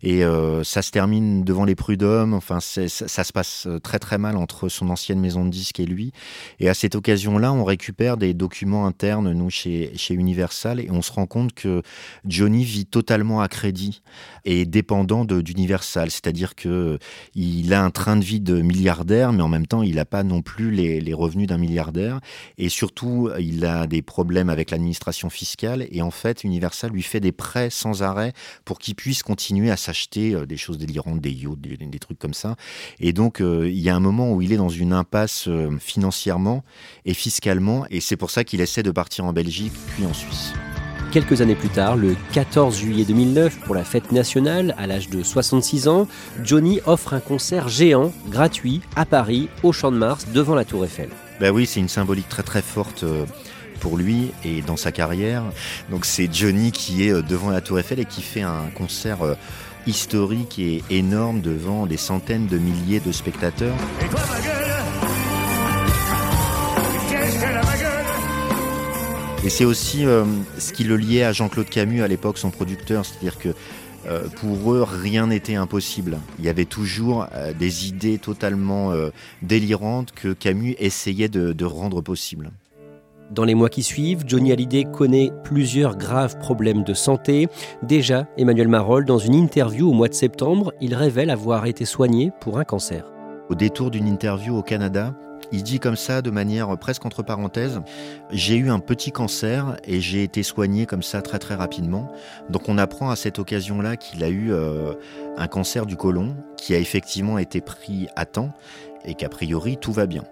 Et 0.03 0.23
euh, 0.23 0.63
ça 0.63 0.81
se 0.81 0.91
termine 0.91 1.43
devant 1.43 1.65
les 1.65 1.75
prud'hommes. 1.75 2.33
Enfin, 2.33 2.59
ça, 2.59 2.87
se 2.87 3.33
passe 3.33 3.65
euh, 3.67 3.79
très 3.79 3.99
très 3.99 4.17
mal 4.17 4.37
entre 4.37 4.69
son 4.69 4.89
ancienne 4.89 5.19
maison 5.19 5.45
de 5.45 5.49
disques 5.49 5.79
et 5.79 5.85
lui. 5.85 6.11
Et 6.59 6.69
à 6.69 6.73
cette 6.73 6.95
occasion-là, 6.95 7.51
on 7.51 7.63
récupère 7.63 8.17
des 8.17 8.33
documents 8.33 8.85
internes, 8.85 9.31
nous, 9.33 9.49
chez, 9.49 9.91
chez 9.95 10.13
Universal, 10.13 10.79
et 10.79 10.89
on 10.91 11.01
se 11.01 11.11
rend 11.11 11.25
compte 11.25 11.53
que 11.53 11.81
Johnny 12.25 12.63
vit 12.63 12.85
totalement 12.85 13.41
à 13.41 13.47
crédit 13.47 14.01
et 14.45 14.65
dépendant 14.65 15.25
d'Universal. 15.25 16.11
C'est-à-dire 16.11 16.55
que 16.55 16.99
il 17.35 17.73
a 17.73 17.83
un 17.83 17.91
train 17.91 18.17
de 18.17 18.23
vie 18.23 18.39
de 18.39 18.61
milliardaire, 18.61 19.33
mais 19.33 19.41
en 19.41 19.47
même 19.47 19.67
temps, 19.67 19.81
il 19.81 19.95
n'a 19.95 20.05
pas 20.05 20.23
non 20.23 20.41
plus 20.41 20.71
les, 20.71 21.01
les 21.01 21.13
revenus 21.13 21.47
d'un 21.47 21.57
milliardaire. 21.57 22.19
Et 22.57 22.69
surtout, 22.69 23.29
il 23.39 23.65
a 23.65 23.87
des 23.87 24.01
problèmes 24.01 24.49
avec 24.49 24.71
l'administration 24.71 25.29
fiscale. 25.29 25.87
Et 25.91 26.01
en 26.01 26.08
fait, 26.11 26.44
Universal 26.44 26.91
lui 26.91 27.03
fait 27.03 27.19
des 27.19 27.31
prêts 27.31 27.69
sans 27.69 28.03
arrêt 28.03 28.33
pour 28.65 28.79
qu'il 28.79 28.95
puisse 28.95 29.23
continuer 29.23 29.71
à 29.71 29.77
s'acheter 29.77 30.33
euh, 30.33 30.45
des 30.45 30.57
choses 30.57 30.78
délirantes, 30.78 31.19
des 31.19 31.31
yachts, 31.31 31.59
des, 31.59 31.99
trucs 31.99 32.19
comme 32.19 32.33
ça. 32.33 32.56
Et 32.99 33.13
donc, 33.13 33.42
euh, 33.42 33.69
il 33.69 33.80
y 33.80 33.89
a 33.89 33.95
un 33.95 33.99
moment 33.99 34.33
où 34.33 34.42
il 34.42 34.54
est 34.54 34.57
dans 34.57 34.69
une 34.69 34.94
impasse 34.94 35.47
euh, 35.47 35.78
financièrement 35.80 36.63
et 37.06 37.13
fiscalement, 37.13 37.85
et 37.89 37.99
c'est 37.99 38.18
pour 38.18 38.31
ça 38.31 38.44
qu'il 38.44 38.61
essaie 38.61 38.83
de 38.83 38.92
partir 38.92 39.25
en 39.25 39.33
Belgique 39.33 39.73
puis 39.95 40.06
en 40.06 40.13
Suisse. 40.13 40.54
Quelques 41.11 41.42
années 41.42 41.56
plus 41.56 41.69
tard, 41.69 41.95
le 41.95 42.16
14 42.33 42.78
juillet 42.78 43.04
2009, 43.04 43.61
pour 43.61 43.73
la 43.73 43.83
fête 43.83 44.11
nationale, 44.11 44.75
à 44.78 44.85
l'âge 44.85 45.09
de 45.09 45.23
66 45.23 45.87
ans, 45.87 46.07
Johnny 46.44 46.81
offre 46.85 47.13
un 47.13 47.19
concert 47.19 47.68
géant, 47.68 48.13
gratuit, 48.28 48.81
à 48.95 49.06
Paris, 49.06 49.49
au 49.63 49.71
Champ 49.71 49.92
de 49.92 49.97
Mars, 49.97 50.28
devant 50.33 50.54
la 50.54 50.66
Tour 50.66 50.85
Eiffel. 50.85 51.09
Ben 51.39 51.51
oui, 51.51 51.66
c'est 51.66 51.80
une 51.80 51.89
symbolique 51.89 52.30
très 52.30 52.44
très 52.44 52.61
forte 52.61 53.04
pour 53.80 53.98
lui 53.98 54.31
et 54.44 54.62
dans 54.62 54.78
sa 54.78 54.92
carrière. 54.92 55.44
Donc 55.90 56.06
c'est 56.06 56.31
Johnny 56.31 56.71
qui 56.71 57.07
est 57.07 57.12
euh, 57.12 57.21
devant 57.21 57.50
la 57.50 57.62
Tour 57.62 57.80
Eiffel 57.80 58.00
et 58.00 58.06
qui 58.06 58.21
fait 58.21 58.42
un 58.42 58.69
concert 58.76 59.24
euh, 59.24 59.36
historique 59.88 60.59
et 60.59 60.83
énorme 60.90 61.42
devant 61.42 61.86
des 61.86 61.98
centaines 61.98 62.48
de 62.48 62.57
milliers 62.57 63.00
de 63.00 63.12
spectateurs. 63.12 63.76
Et 69.44 69.50
c'est 69.50 69.66
aussi 69.66 70.06
euh, 70.06 70.26
ce 70.57 70.74
qui 70.74 70.83
le 70.83 70.98
liait 70.98 71.24
à 71.24 71.31
Jean-Claude 71.31 71.69
Camus 71.69 72.04
à 72.04 72.07
l'époque, 72.07 72.38
son 72.38 72.52
producteur, 72.52 73.06
c'est-à-dire 73.06 73.38
que 73.38 73.50
pour 74.38 74.74
eux, 74.74 74.83
rien 74.90 75.28
n'était 75.28 75.56
impossible. 75.56 76.19
Il 76.40 76.45
y 76.45 76.50
avait 76.50 76.66
toujours 76.66 77.28
des 77.59 77.90
idées 77.90 78.18
totalement 78.18 78.94
délirantes 79.42 80.14
que 80.14 80.31
Camus 80.31 80.76
essayait 80.80 81.28
de 81.28 81.66
rendre 81.66 82.02
possibles. 82.02 82.50
Dans 83.31 83.44
les 83.44 83.54
mois 83.54 83.69
qui 83.69 83.83
suivent, 83.83 84.24
Johnny 84.26 84.52
Hallyday 84.52 84.86
connaît 84.86 85.31
plusieurs 85.44 85.95
graves 85.98 86.40
problèmes 86.40 86.83
de 86.83 86.95
santé. 86.95 87.48
Déjà, 87.83 88.26
Emmanuel 88.38 88.68
Marolle, 88.68 89.06
dans 89.06 89.19
une 89.19 89.36
interview 89.36 89.88
au 89.88 89.94
mois 89.94 90.07
de 90.07 90.16
septembre, 90.16 90.74
il 90.81 90.95
révèle 90.95 91.30
avoir 91.30 91.68
été 91.68 91.86
soigné 91.86 92.31
pour 92.42 92.57
un 92.57 92.64
cancer. 92.64 93.06
Au 93.50 93.56
détour 93.56 93.92
d'une 93.92 94.07
interview 94.07 94.57
au 94.57 94.64
Canada, 94.64 95.14
il 95.52 95.62
dit 95.62 95.80
comme 95.80 95.95
ça, 95.95 96.24
de 96.24 96.31
manière 96.31 96.76
presque 96.80 97.06
entre 97.06 97.21
parenthèses, 97.21 97.81
j'ai 98.31 98.56
eu 98.56 98.71
un 98.71 98.80
petit 98.80 99.12
cancer 99.12 99.78
et 99.83 100.02
j'ai 100.02 100.24
été 100.24 100.42
soigné 100.42 100.88
comme 100.88 101.04
ça 101.04 101.21
très 101.21 101.38
très 101.38 101.56
rapidement. 101.56 102.12
Donc 102.50 102.68
on 102.68 102.80
apprend 102.80 103.12
à 103.12 103.16
cette 103.16 103.38
occasion-là 103.38 103.95
qu'il 103.95 104.24
a 104.24 104.30
eu 104.30 104.52
euh, 104.52 104.94
un 105.38 105.48
cancer 105.48 105.86
du 105.86 105.95
côlon 105.95 106.36
qui 106.57 106.74
a 106.74 106.80
effectivement 106.80 107.38
été 107.38 107.62
pris 107.62 108.07
à 108.16 108.26
temps 108.26 108.52
et 109.06 109.14
qu'a 109.14 109.30
priori 109.30 109.78
tout 109.78 109.92
va 109.92 110.07
bien. 110.07 110.24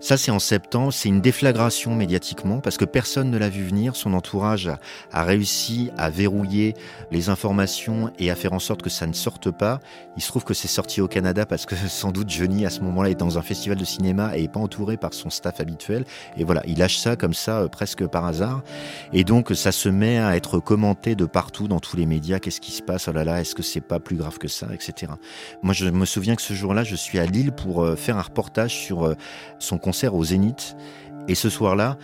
Ça, 0.00 0.16
c'est 0.16 0.32
en 0.32 0.40
septembre. 0.40 0.92
C'est 0.92 1.08
une 1.08 1.20
déflagration 1.20 1.94
médiatiquement 1.94 2.60
parce 2.60 2.76
que 2.76 2.84
personne 2.84 3.30
ne 3.30 3.38
l'a 3.38 3.48
vu 3.48 3.64
venir. 3.64 3.94
Son 3.94 4.14
entourage 4.14 4.70
a, 5.12 5.24
réussi 5.24 5.90
à 5.96 6.10
verrouiller 6.10 6.74
les 7.10 7.28
informations 7.28 8.10
et 8.18 8.30
à 8.30 8.34
faire 8.34 8.52
en 8.52 8.58
sorte 8.58 8.82
que 8.82 8.90
ça 8.90 9.06
ne 9.06 9.12
sorte 9.12 9.50
pas. 9.50 9.78
Il 10.16 10.22
se 10.22 10.28
trouve 10.28 10.44
que 10.44 10.54
c'est 10.54 10.68
sorti 10.68 11.00
au 11.00 11.08
Canada 11.08 11.46
parce 11.46 11.66
que 11.66 11.76
sans 11.88 12.10
doute 12.10 12.28
Johnny, 12.28 12.66
à 12.66 12.70
ce 12.70 12.80
moment-là, 12.80 13.10
est 13.10 13.14
dans 13.14 13.38
un 13.38 13.42
festival 13.42 13.78
de 13.78 13.84
cinéma 13.84 14.36
et 14.36 14.42
n'est 14.42 14.48
pas 14.48 14.60
entouré 14.60 14.96
par 14.96 15.14
son 15.14 15.30
staff 15.30 15.60
habituel. 15.60 16.04
Et 16.36 16.42
voilà, 16.42 16.62
il 16.66 16.78
lâche 16.78 16.98
ça 16.98 17.14
comme 17.14 17.34
ça, 17.34 17.60
euh, 17.60 17.68
presque 17.68 18.04
par 18.06 18.24
hasard. 18.24 18.62
Et 19.12 19.22
donc, 19.22 19.52
ça 19.54 19.70
se 19.70 19.88
met 19.88 20.18
à 20.18 20.36
être 20.36 20.58
commenté 20.58 21.14
de 21.14 21.26
partout 21.26 21.68
dans 21.68 21.78
tous 21.78 21.96
les 21.96 22.06
médias. 22.06 22.40
Qu'est-ce 22.40 22.60
qui 22.60 22.72
se 22.72 22.82
passe? 22.82 23.06
Oh 23.06 23.12
là 23.12 23.22
là, 23.22 23.40
est-ce 23.40 23.54
que 23.54 23.62
c'est 23.62 23.80
pas 23.80 24.00
plus 24.00 24.16
grave 24.16 24.38
que 24.38 24.48
ça, 24.48 24.66
etc. 24.74 25.12
Moi, 25.62 25.74
je 25.74 25.86
me 25.86 26.04
souviens 26.06 26.34
que 26.34 26.42
ce 26.42 26.54
jour-là, 26.54 26.82
je 26.82 26.96
suis 26.96 27.18
à 27.18 27.26
Lille 27.26 27.52
pour 27.52 27.84
euh, 27.84 27.94
faire 27.94 28.18
un 28.18 28.22
reportage 28.22 28.74
sur 28.74 29.06
euh, 29.06 29.14
son 29.62 29.78
concert 29.78 30.14
au 30.14 30.24
Zénith. 30.24 30.76
Et 31.28 31.34
ce 31.34 31.48
soir-là, 31.48 31.96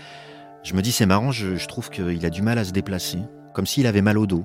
je 0.62 0.74
me 0.74 0.82
dis 0.82 0.92
c'est 0.92 1.06
marrant, 1.06 1.32
je, 1.32 1.66
trouve 1.66 1.90
qu'il 1.90 2.24
a 2.24 2.30
du 2.30 2.42
mal 2.42 2.58
à 2.58 2.64
se 2.64 2.72
déplacer, 2.72 3.18
comme 3.52 3.66
s'il 3.66 3.86
avait 3.86 4.02
mal 4.02 4.18
au 4.18 4.26
dos. 4.26 4.44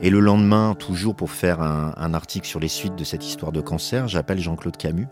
Et 0.00 0.10
le 0.10 0.20
lendemain, 0.20 0.76
toujours 0.78 1.16
pour 1.16 1.32
faire 1.32 1.60
un, 1.60 2.14
article 2.14 2.46
sur 2.46 2.60
les 2.60 2.68
suites 2.68 2.94
de 2.94 3.04
cette 3.04 3.26
histoire 3.26 3.50
de 3.50 3.60
cancer, 3.60 4.06
j'appelle 4.06 4.38
Jean-Claude 4.38 4.76
Camus. 4.76 5.08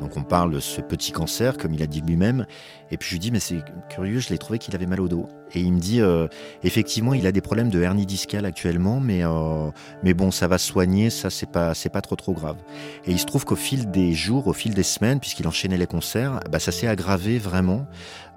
Donc 0.00 0.16
on 0.16 0.22
parle 0.22 0.52
de 0.52 0.60
ce 0.60 0.80
petit 0.80 1.10
cancer, 1.10 1.58
comme 1.58 1.74
il 1.74 1.82
a 1.82 1.86
dit 1.86 2.00
lui-même. 2.00 2.46
Et 2.90 2.96
puis 2.96 3.08
je 3.08 3.14
lui 3.14 3.18
dis, 3.18 3.30
mais 3.32 3.40
c'est 3.40 3.62
curieux, 3.88 4.20
je 4.20 4.30
l'ai 4.30 4.38
trouvé 4.38 4.58
qu'il 4.58 4.74
avait 4.74 4.86
mal 4.86 5.00
au 5.00 5.08
dos. 5.08 5.28
Et 5.52 5.60
il 5.60 5.72
me 5.72 5.80
dit, 5.80 6.00
euh, 6.00 6.28
effectivement, 6.62 7.12
il 7.12 7.26
a 7.26 7.32
des 7.32 7.40
problèmes 7.40 7.70
de 7.70 7.82
hernie 7.82 8.06
discale 8.06 8.46
actuellement, 8.46 9.00
mais, 9.00 9.24
euh, 9.24 9.70
mais 10.04 10.14
bon, 10.14 10.30
ça 10.30 10.46
va 10.46 10.58
soigner, 10.58 11.10
ça 11.10 11.28
c'est 11.28 11.50
pas, 11.50 11.74
c'est 11.74 11.90
pas 11.90 12.00
trop 12.00 12.16
trop 12.16 12.32
grave. 12.32 12.56
Et 13.04 13.10
il 13.10 13.18
se 13.18 13.26
trouve 13.26 13.44
qu'au 13.44 13.56
fil 13.56 13.90
des 13.90 14.12
jours, 14.12 14.46
au 14.46 14.52
fil 14.52 14.74
des 14.74 14.84
semaines, 14.84 15.18
puisqu'il 15.18 15.48
enchaînait 15.48 15.76
les 15.76 15.88
concerts, 15.88 16.40
bah, 16.50 16.60
ça 16.60 16.70
s'est 16.70 16.86
aggravé 16.86 17.38
vraiment. 17.38 17.86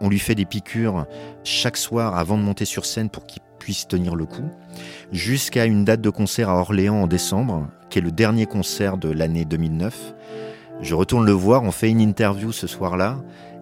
On 0.02 0.10
lui 0.10 0.20
fait 0.20 0.36
des 0.36 0.46
piqûres 0.46 1.06
chaque 1.44 1.78
soir 1.78 2.18
avant 2.18 2.38
de 2.38 2.44
monter 2.44 2.66
sur 2.66 2.86
scène 2.86 3.10
pour 3.10 3.26
qu'il 3.26 3.42
puisse 3.64 3.88
tenir 3.88 4.16
le 4.16 4.26
coup, 4.26 4.52
jusqu'à 5.14 5.64
une 5.64 5.86
date 5.86 6.02
de 6.02 6.10
concert 6.10 6.50
à 6.50 6.60
Orléans 6.60 7.04
en 7.04 7.08
décembre, 7.08 7.70
qui 7.90 8.00
est 8.00 8.02
le 8.02 8.12
dernier 8.12 8.46
concert 8.46 8.98
de 8.98 9.08
l'année 9.08 9.46
2009. 9.46 10.16
Je 10.82 10.96
retourne 10.96 11.26
le 11.26 11.32
voir, 11.32 11.64
on 11.64 11.72
fait 11.72 11.90
une 11.90 12.02
interview 12.02 12.52
ce 12.52 12.68
soir-là, 12.68 13.20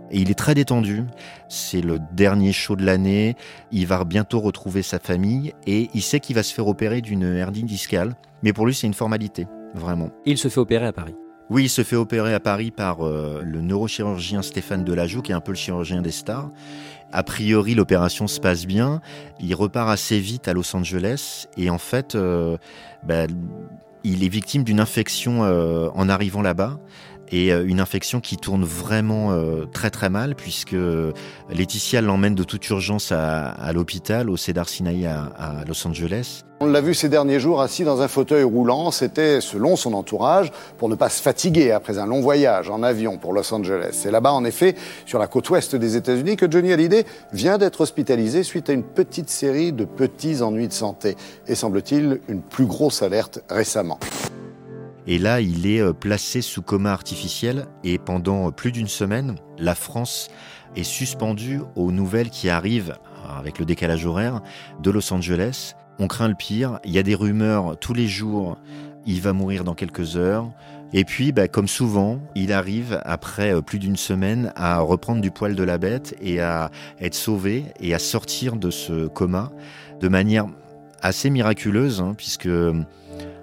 et 0.09 0.17
il 0.17 0.31
est 0.31 0.35
très 0.35 0.55
détendu. 0.55 1.03
C'est 1.49 1.81
le 1.81 1.99
dernier 2.13 2.51
show 2.51 2.75
de 2.75 2.83
l'année, 2.83 3.35
il 3.71 3.85
va 3.85 4.03
bientôt 4.03 4.39
retrouver 4.39 4.81
sa 4.81 4.97
famille, 4.97 5.53
et 5.67 5.91
il 5.93 6.01
sait 6.01 6.19
qu'il 6.19 6.35
va 6.35 6.41
se 6.41 6.51
faire 6.51 6.65
opérer 6.65 7.01
d'une 7.01 7.35
hernie 7.35 7.61
discale, 7.61 8.15
mais 8.41 8.53
pour 8.53 8.65
lui 8.65 8.73
c'est 8.73 8.87
une 8.87 8.95
formalité, 8.95 9.45
vraiment. 9.75 10.09
Il 10.25 10.39
se 10.39 10.47
fait 10.47 10.59
opérer 10.59 10.87
à 10.87 10.93
Paris 10.93 11.13
oui, 11.51 11.65
il 11.65 11.69
se 11.69 11.83
fait 11.83 11.97
opérer 11.97 12.33
à 12.33 12.39
Paris 12.39 12.71
par 12.71 13.05
euh, 13.05 13.41
le 13.43 13.59
neurochirurgien 13.59 14.41
Stéphane 14.41 14.85
Delajoux, 14.85 15.21
qui 15.21 15.33
est 15.33 15.35
un 15.35 15.41
peu 15.41 15.51
le 15.51 15.57
chirurgien 15.57 16.01
des 16.01 16.11
stars. 16.11 16.49
A 17.11 17.23
priori, 17.23 17.75
l'opération 17.75 18.27
se 18.27 18.39
passe 18.39 18.65
bien. 18.65 19.01
Il 19.39 19.53
repart 19.55 19.89
assez 19.89 20.19
vite 20.19 20.47
à 20.47 20.53
Los 20.53 20.75
Angeles 20.75 21.47
et 21.57 21.69
en 21.69 21.77
fait, 21.77 22.15
euh, 22.15 22.57
bah, 23.03 23.25
il 24.03 24.23
est 24.23 24.29
victime 24.29 24.63
d'une 24.63 24.79
infection 24.79 25.43
euh, 25.43 25.89
en 25.93 26.09
arrivant 26.09 26.41
là-bas 26.41 26.79
et 27.31 27.51
euh, 27.51 27.65
une 27.65 27.79
infection 27.79 28.19
qui 28.19 28.37
tourne 28.37 28.63
vraiment 28.63 29.31
euh, 29.31 29.65
très 29.71 29.89
très 29.89 30.09
mal 30.09 30.35
puisque 30.35 30.75
Laetitia 31.49 32.01
l'emmène 32.01 32.35
de 32.35 32.43
toute 32.43 32.67
urgence 32.69 33.11
à, 33.11 33.71
l'hôpital 33.73 34.29
au 34.29 34.37
Cedar 34.37 34.67
Sinai 34.67 35.05
à, 35.05 35.63
Los 35.67 35.87
Angeles. 35.87 36.43
On 36.59 36.67
l'a 36.67 36.81
vu 36.81 36.93
ces 36.93 37.09
derniers 37.09 37.39
jours 37.39 37.59
assis 37.61 37.83
dans 37.83 38.01
un 38.01 38.07
fauteuil 38.07 38.43
roulant, 38.43 38.91
c'était 38.91 39.41
selon 39.41 39.75
son 39.75 39.93
entourage 39.93 40.51
pour 40.77 40.89
ne 40.89 40.95
pas 40.95 41.09
se 41.09 41.19
fatiguer 41.19 41.71
après 41.71 41.97
un 41.97 42.05
long 42.05 42.21
voyage 42.21 42.69
en 42.69 42.83
avion 42.83 43.17
pour 43.17 43.33
Los 43.33 43.51
Angeles. 43.51 43.89
C'est 43.93 44.11
là-bas 44.11 44.31
en 44.31 44.45
effet, 44.45 44.75
sur 45.07 45.17
la 45.17 45.25
côte 45.25 45.49
ouest 45.49 45.75
des 45.75 45.95
États-Unis, 45.95 46.35
que 46.35 46.49
Johnny 46.49 46.71
Hallyday 46.71 47.05
vient 47.33 47.57
d'être 47.57 47.81
hospitalisé 47.81 48.43
suite 48.43 48.69
à 48.69 48.73
une 48.73 48.83
petite 48.83 49.29
série 49.29 49.73
de 49.73 49.85
petits 49.85 50.43
ennuis 50.43 50.67
de 50.67 50.73
santé 50.73 51.15
et 51.47 51.55
semble-t-il 51.55 52.21
une 52.27 52.41
plus 52.41 52.65
grosse 52.65 53.01
alerte 53.01 53.39
récemment. 53.49 53.97
Et 55.07 55.17
là, 55.17 55.41
il 55.41 55.65
est 55.67 55.81
euh, 55.81 55.93
placé 55.93 56.41
sous 56.41 56.61
coma 56.61 56.91
artificiel 56.91 57.65
et 57.83 57.97
pendant 57.97 58.47
euh, 58.47 58.51
plus 58.51 58.71
d'une 58.71 58.87
semaine, 58.87 59.35
la 59.57 59.75
France 59.75 60.29
est 60.75 60.83
suspendue 60.83 61.61
aux 61.75 61.91
nouvelles 61.91 62.29
qui 62.29 62.49
arrivent 62.49 62.95
euh, 63.25 63.39
avec 63.39 63.57
le 63.57 63.65
décalage 63.65 64.05
horaire 64.05 64.41
de 64.81 64.91
Los 64.91 65.11
Angeles. 65.11 65.73
On 65.99 66.07
craint 66.07 66.27
le 66.27 66.35
pire, 66.35 66.79
il 66.85 66.91
y 66.91 66.99
a 66.99 67.03
des 67.03 67.15
rumeurs 67.15 67.77
tous 67.79 67.93
les 67.93 68.07
jours, 68.07 68.57
il 69.05 69.21
va 69.21 69.33
mourir 69.33 69.63
dans 69.63 69.73
quelques 69.73 70.17
heures. 70.17 70.51
Et 70.93 71.05
puis, 71.05 71.31
bah, 71.31 71.47
comme 71.47 71.67
souvent, 71.69 72.19
il 72.35 72.51
arrive, 72.51 72.99
après 73.05 73.61
plus 73.61 73.79
d'une 73.79 73.95
semaine, 73.95 74.51
à 74.55 74.79
reprendre 74.79 75.21
du 75.21 75.31
poil 75.31 75.55
de 75.55 75.63
la 75.63 75.77
bête 75.77 76.15
et 76.21 76.41
à 76.41 76.69
être 76.99 77.15
sauvé 77.15 77.65
et 77.79 77.93
à 77.93 77.99
sortir 77.99 78.57
de 78.57 78.69
ce 78.69 79.07
coma 79.07 79.51
de 80.01 80.09
manière 80.09 80.47
assez 81.01 81.29
miraculeuse, 81.29 82.01
hein, 82.01 82.13
puisque 82.17 82.49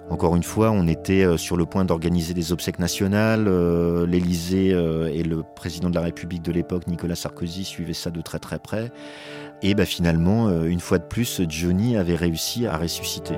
encore 0.09 0.35
une 0.35 0.43
fois, 0.43 0.71
on 0.71 0.87
était 0.87 1.23
euh, 1.23 1.37
sur 1.37 1.55
le 1.55 1.65
point 1.65 1.85
d'organiser 1.85 2.33
des 2.33 2.51
obsèques 2.51 2.79
nationales. 2.79 3.47
Euh, 3.47 4.07
L'Élysée 4.07 4.73
euh, 4.73 5.11
et 5.13 5.23
le 5.23 5.43
président 5.55 5.89
de 5.89 5.95
la 5.95 6.01
République 6.01 6.41
de 6.41 6.51
l'époque, 6.51 6.87
Nicolas 6.87 7.15
Sarkozy, 7.15 7.63
suivaient 7.63 7.93
ça 7.93 8.09
de 8.09 8.21
très 8.21 8.39
très 8.39 8.59
près. 8.59 8.91
Et 9.61 9.75
bah, 9.75 9.85
finalement, 9.85 10.63
une 10.63 10.79
fois 10.79 10.99
de 10.99 11.03
plus, 11.03 11.41
Johnny 11.49 11.97
avait 11.97 12.15
réussi 12.15 12.65
à 12.65 12.77
ressusciter. 12.77 13.35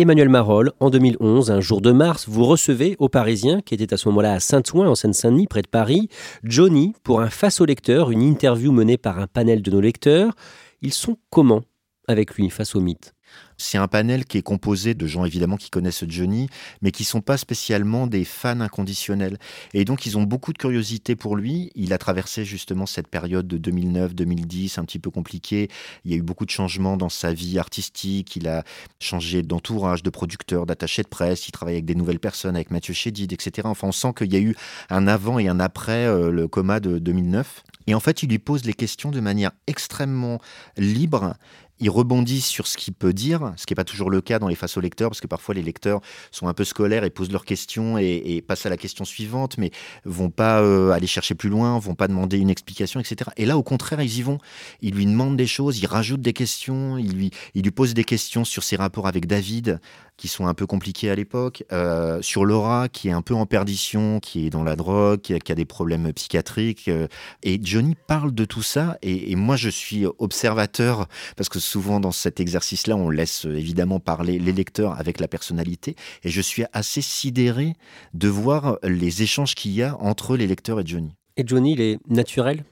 Emmanuel 0.00 0.28
Marolles, 0.28 0.70
en 0.78 0.90
2011, 0.90 1.50
un 1.50 1.60
jour 1.60 1.80
de 1.80 1.90
mars, 1.90 2.28
vous 2.28 2.44
recevez 2.44 2.94
au 3.00 3.08
Parisien, 3.08 3.62
qui 3.62 3.74
était 3.74 3.92
à 3.92 3.96
ce 3.96 4.08
moment-là 4.08 4.34
à 4.34 4.38
Saint-Ouen, 4.38 4.86
en 4.86 4.94
Seine-Saint-Denis, 4.94 5.48
près 5.48 5.62
de 5.62 5.66
Paris, 5.66 6.08
Johnny 6.44 6.94
pour 7.02 7.20
un 7.20 7.30
face 7.30 7.60
au 7.60 7.64
lecteur, 7.64 8.12
une 8.12 8.22
interview 8.22 8.70
menée 8.70 8.96
par 8.96 9.18
un 9.18 9.26
panel 9.26 9.60
de 9.60 9.72
nos 9.72 9.80
lecteurs. 9.80 10.36
Ils 10.82 10.94
sont 10.94 11.18
comment 11.30 11.62
avec 12.06 12.36
lui 12.36 12.48
face 12.48 12.76
au 12.76 12.80
mythe? 12.80 13.12
C'est 13.58 13.76
un 13.76 13.88
panel 13.88 14.24
qui 14.24 14.38
est 14.38 14.42
composé 14.42 14.94
de 14.94 15.06
gens 15.06 15.24
évidemment 15.24 15.56
qui 15.56 15.68
connaissent 15.68 16.04
Johnny, 16.08 16.48
mais 16.80 16.92
qui 16.92 17.04
sont 17.04 17.20
pas 17.20 17.36
spécialement 17.36 18.06
des 18.06 18.24
fans 18.24 18.60
inconditionnels. 18.60 19.38
Et 19.74 19.84
donc 19.84 20.06
ils 20.06 20.16
ont 20.16 20.22
beaucoup 20.22 20.52
de 20.52 20.58
curiosité 20.58 21.16
pour 21.16 21.36
lui. 21.36 21.72
Il 21.74 21.92
a 21.92 21.98
traversé 21.98 22.44
justement 22.44 22.86
cette 22.86 23.08
période 23.08 23.48
de 23.48 23.58
2009-2010 23.70 24.78
un 24.78 24.84
petit 24.84 25.00
peu 25.00 25.10
compliquée. 25.10 25.68
Il 26.04 26.12
y 26.12 26.14
a 26.14 26.16
eu 26.16 26.22
beaucoup 26.22 26.46
de 26.46 26.50
changements 26.50 26.96
dans 26.96 27.08
sa 27.08 27.32
vie 27.32 27.58
artistique. 27.58 28.36
Il 28.36 28.46
a 28.46 28.62
changé 29.00 29.42
d'entourage, 29.42 30.04
de 30.04 30.10
producteur, 30.10 30.64
d'attaché 30.64 31.02
de 31.02 31.08
presse. 31.08 31.48
Il 31.48 31.52
travaille 31.52 31.74
avec 31.74 31.84
des 31.84 31.96
nouvelles 31.96 32.20
personnes, 32.20 32.54
avec 32.54 32.70
Mathieu 32.70 32.94
Chédid, 32.94 33.32
etc. 33.32 33.66
Enfin, 33.68 33.88
on 33.88 33.92
sent 33.92 34.12
qu'il 34.16 34.32
y 34.32 34.36
a 34.36 34.40
eu 34.40 34.54
un 34.88 35.08
avant 35.08 35.40
et 35.40 35.48
un 35.48 35.58
après 35.58 36.06
euh, 36.06 36.30
le 36.30 36.46
coma 36.46 36.78
de 36.78 36.98
2009. 36.98 37.64
Et 37.88 37.94
en 37.94 38.00
fait, 38.00 38.22
il 38.22 38.28
lui 38.28 38.38
pose 38.38 38.64
les 38.64 38.74
questions 38.74 39.10
de 39.10 39.20
manière 39.20 39.50
extrêmement 39.66 40.38
libre 40.76 41.34
il 41.80 41.90
rebondit 41.90 42.40
sur 42.40 42.66
ce 42.66 42.76
qu'il 42.76 42.94
peut 42.94 43.12
dire, 43.12 43.52
ce 43.56 43.66
qui 43.66 43.72
n'est 43.72 43.76
pas 43.76 43.84
toujours 43.84 44.10
le 44.10 44.20
cas 44.20 44.38
dans 44.38 44.48
les 44.48 44.54
faces 44.54 44.76
aux 44.76 44.80
lecteurs, 44.80 45.10
parce 45.10 45.20
que 45.20 45.26
parfois 45.26 45.54
les 45.54 45.62
lecteurs 45.62 46.00
sont 46.30 46.48
un 46.48 46.54
peu 46.54 46.64
scolaires 46.64 47.04
et 47.04 47.10
posent 47.10 47.30
leurs 47.30 47.44
questions 47.44 47.98
et, 47.98 48.42
passent 48.46 48.66
à 48.66 48.70
la 48.70 48.76
question 48.76 49.04
suivante, 49.04 49.58
mais 49.58 49.70
vont 50.04 50.30
pas 50.30 50.62
euh, 50.62 50.90
aller 50.90 51.06
chercher 51.06 51.34
plus 51.34 51.48
loin, 51.48 51.78
vont 51.78 51.94
pas 51.94 52.08
demander 52.08 52.38
une 52.38 52.50
explication, 52.50 53.00
etc. 53.00 53.30
Et 53.36 53.46
là, 53.46 53.58
au 53.58 53.62
contraire, 53.62 54.00
ils 54.00 54.18
y 54.18 54.22
vont. 54.22 54.38
Ils 54.80 54.94
lui 54.94 55.06
demandent 55.06 55.36
des 55.36 55.46
choses, 55.46 55.78
ils 55.78 55.86
rajoutent 55.86 56.22
des 56.22 56.32
questions, 56.32 56.98
ils 56.98 57.12
lui, 57.12 57.30
ils 57.54 57.70
posent 57.72 57.94
des 57.94 58.04
questions 58.04 58.44
sur 58.44 58.62
ses 58.62 58.76
rapports 58.76 59.06
avec 59.06 59.26
David, 59.26 59.80
qui 60.16 60.28
sont 60.28 60.46
un 60.46 60.54
peu 60.54 60.66
compliqués 60.66 61.10
à 61.10 61.14
l'époque, 61.14 61.64
euh, 61.72 62.20
sur 62.22 62.44
Laura 62.44 62.88
qui 62.88 63.08
est 63.08 63.12
un 63.12 63.22
peu 63.22 63.34
en 63.34 63.46
perdition, 63.46 64.20
qui 64.20 64.46
est 64.46 64.50
dans 64.50 64.64
la 64.64 64.76
drogue, 64.76 65.20
qui 65.20 65.32
a, 65.34 65.54
des 65.54 65.64
problèmes 65.64 66.12
psychiatriques. 66.12 66.88
Euh, 66.88 67.06
et 67.42 67.60
Johnny 67.62 67.94
parle 68.06 68.34
de 68.34 68.44
tout 68.44 68.62
ça, 68.62 68.98
et, 69.02 69.30
et, 69.30 69.36
moi 69.36 69.56
je 69.56 69.68
suis 69.68 70.04
observateur, 70.18 71.06
parce 71.36 71.48
que 71.48 71.60
souvent 71.68 72.00
dans 72.00 72.12
cet 72.12 72.40
exercice-là, 72.40 72.96
on 72.96 73.10
laisse 73.10 73.44
évidemment 73.44 74.00
parler 74.00 74.38
les 74.38 74.52
lecteurs 74.52 74.98
avec 74.98 75.20
la 75.20 75.28
personnalité, 75.28 75.94
et 76.24 76.30
je 76.30 76.40
suis 76.40 76.64
assez 76.72 77.02
sidéré 77.02 77.74
de 78.14 78.28
voir 78.28 78.78
les 78.82 79.22
échanges 79.22 79.54
qu'il 79.54 79.72
y 79.72 79.82
a 79.82 79.96
entre 80.00 80.36
les 80.36 80.46
lecteurs 80.46 80.80
et 80.80 80.86
Johnny. 80.86 81.14
Et 81.36 81.46
Johnny, 81.46 81.72
il 81.74 81.80
est 81.80 81.98
naturel? 82.08 82.64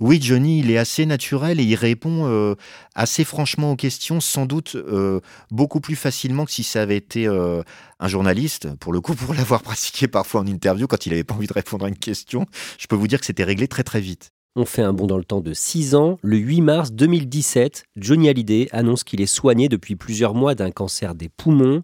Oui, 0.00 0.18
Johnny, 0.22 0.60
il 0.60 0.70
est 0.70 0.78
assez 0.78 1.04
naturel 1.04 1.60
et 1.60 1.62
il 1.62 1.74
répond 1.74 2.26
euh, 2.26 2.54
assez 2.94 3.22
franchement 3.22 3.72
aux 3.72 3.76
questions, 3.76 4.18
sans 4.18 4.46
doute 4.46 4.74
euh, 4.74 5.20
beaucoup 5.50 5.80
plus 5.80 5.94
facilement 5.94 6.46
que 6.46 6.52
si 6.52 6.62
ça 6.62 6.80
avait 6.80 6.96
été 6.96 7.26
euh, 7.26 7.62
un 7.98 8.08
journaliste. 8.08 8.74
Pour 8.76 8.94
le 8.94 9.02
coup, 9.02 9.14
pour 9.14 9.34
l'avoir 9.40 9.60
pratiqué 9.60 10.08
parfois 10.08 10.40
en 10.40 10.46
interview, 10.46 10.86
quand 10.86 11.04
il 11.04 11.10
n'avait 11.10 11.22
pas 11.22 11.34
envie 11.34 11.46
de 11.46 11.52
répondre 11.52 11.84
à 11.84 11.88
une 11.88 11.98
question, 11.98 12.46
je 12.78 12.86
peux 12.86 12.96
vous 12.96 13.08
dire 13.08 13.20
que 13.20 13.26
c'était 13.26 13.44
réglé 13.44 13.68
très 13.68 13.82
très 13.82 14.00
vite. 14.00 14.32
On 14.56 14.64
fait 14.64 14.82
un 14.82 14.92
bond 14.92 15.06
dans 15.06 15.16
le 15.16 15.22
temps 15.22 15.40
de 15.40 15.52
6 15.52 15.94
ans. 15.94 16.18
Le 16.22 16.36
8 16.36 16.60
mars 16.60 16.92
2017, 16.92 17.84
Johnny 17.94 18.28
Hallyday 18.28 18.66
annonce 18.72 19.04
qu'il 19.04 19.20
est 19.20 19.26
soigné 19.26 19.68
depuis 19.68 19.94
plusieurs 19.94 20.34
mois 20.34 20.56
d'un 20.56 20.72
cancer 20.72 21.14
des 21.14 21.28
poumons. 21.28 21.82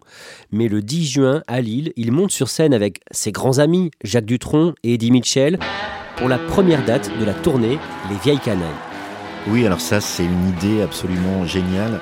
Mais 0.51 0.67
le 0.67 0.81
10 0.81 1.05
juin, 1.05 1.43
à 1.47 1.61
Lille, 1.61 1.93
il 1.95 2.11
monte 2.11 2.31
sur 2.31 2.49
scène 2.49 2.73
avec 2.73 2.99
ses 3.09 3.31
grands 3.31 3.59
amis, 3.59 3.91
Jacques 4.03 4.25
Dutronc 4.25 4.73
et 4.83 4.95
Eddie 4.95 5.11
Mitchell, 5.11 5.59
pour 6.17 6.27
la 6.27 6.37
première 6.37 6.83
date 6.83 7.09
de 7.17 7.23
la 7.23 7.33
tournée 7.33 7.79
Les 8.09 8.17
Vieilles 8.21 8.39
Canailles. 8.43 8.67
Oui, 9.47 9.65
alors 9.65 9.79
ça, 9.79 10.01
c'est 10.01 10.25
une 10.25 10.49
idée 10.49 10.81
absolument 10.81 11.45
géniale 11.45 12.01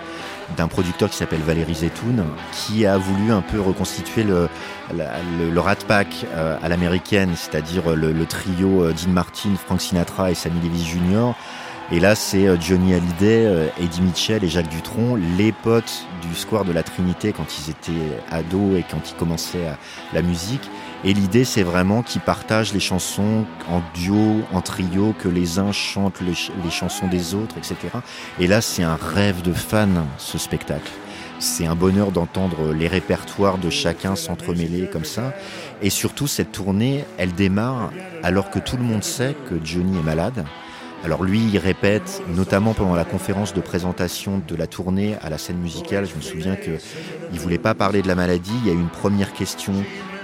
d'un 0.58 0.68
producteur 0.68 1.10
qui 1.10 1.18
s'appelle 1.18 1.42
Valérie 1.42 1.76
Zetoun, 1.76 2.24
qui 2.52 2.86
a 2.86 2.98
voulu 2.98 3.32
un 3.32 3.42
peu 3.42 3.60
reconstituer 3.60 4.24
le, 4.24 4.48
le, 4.94 5.60
Rat 5.60 5.76
Pack 5.88 6.08
euh, 6.34 6.58
à 6.62 6.70
l'américaine, 6.70 7.32
c'est-à-dire 7.36 7.96
le, 7.96 8.26
trio 8.26 8.84
euh, 8.84 8.94
Dean 8.94 9.12
Martin, 9.12 9.50
Frank 9.66 9.82
Sinatra 9.82 10.32
et 10.32 10.36
Sammy 10.36 10.60
Davis 10.62 10.86
Jr. 10.86 11.34
Et 11.92 12.00
là, 12.00 12.16
c'est 12.16 12.48
euh, 12.48 12.58
Johnny 12.60 12.94
Hallyday, 12.94 13.70
Eddie 13.80 14.02
Mitchell 14.02 14.44
et 14.44 14.50
Jacques 14.50 14.70
Dutronc, 14.70 15.18
les 15.38 15.52
potes 15.52 16.06
du 16.22 16.36
Square 16.36 16.66
de 16.66 16.72
la 16.72 16.84
Trinité 16.84 17.34
quand 17.34 17.46
ils 17.60 17.70
étaient 17.70 18.20
ados 18.32 18.78
et 18.78 18.84
quand 18.90 19.10
ils 19.10 19.16
commençaient 19.16 19.68
la 20.14 20.22
musique. 20.22 20.70
Et 21.08 21.14
l'idée, 21.14 21.46
c'est 21.46 21.62
vraiment 21.62 22.02
qu'ils 22.02 22.22
partagent 22.22 22.74
les 22.74 22.80
chansons 22.80 23.46
en 23.70 23.84
duo, 23.94 24.42
en 24.52 24.62
trio, 24.62 25.14
que 25.20 25.30
les 25.30 25.60
uns 25.60 25.72
chantent 25.72 26.20
les, 26.22 26.72
chansons 26.72 27.08
des 27.08 27.36
autres, 27.36 27.60
etc. 27.60 27.76
Et 28.40 28.48
là, 28.48 28.60
c'est 28.60 28.82
un 28.82 28.96
rêve 28.96 29.44
de 29.44 29.54
fan, 29.54 30.04
ce 30.18 30.40
spectacle. 30.40 30.92
C'est 31.38 31.68
un 31.68 31.76
bonheur 31.76 32.12
d'entendre 32.12 32.74
les 32.74 32.88
répertoires 32.88 33.60
de 33.60 33.70
chacun 33.70 34.16
s'entremêler 34.16 34.90
comme 34.92 35.06
ça. 35.06 35.36
Et 35.84 35.92
surtout, 35.92 36.26
cette 36.26 36.52
tournée, 36.52 37.06
elle 37.20 37.34
démarre 37.34 37.92
alors 38.24 38.50
que 38.50 38.58
tout 38.58 38.76
le 38.76 38.84
monde 38.84 39.04
sait 39.04 39.36
que 39.48 39.64
Johnny 39.64 40.00
est 40.00 40.04
malade. 40.04 40.44
Alors 41.04 41.24
lui, 41.24 41.40
il 41.54 41.60
répète, 41.60 42.24
notamment 42.36 42.74
pendant 42.74 42.96
la 42.96 43.06
conférence 43.06 43.54
de 43.54 43.62
présentation 43.62 44.42
de 44.48 44.56
la 44.56 44.66
tournée 44.66 45.18
à 45.22 45.30
la 45.30 45.38
scène 45.38 45.60
musicale, 45.60 46.08
je 46.08 46.16
me 46.16 46.22
souviens 46.22 46.56
qu'il 46.56 46.80
ne 47.32 47.38
voulait 47.38 47.60
pas 47.60 47.76
parler 47.76 48.02
de 48.02 48.08
la 48.08 48.16
maladie. 48.16 48.54
Il 48.64 48.68
y 48.68 48.72
a 48.72 48.74
eu 48.74 48.80
une 48.80 48.90
première 48.90 49.34
question 49.34 49.74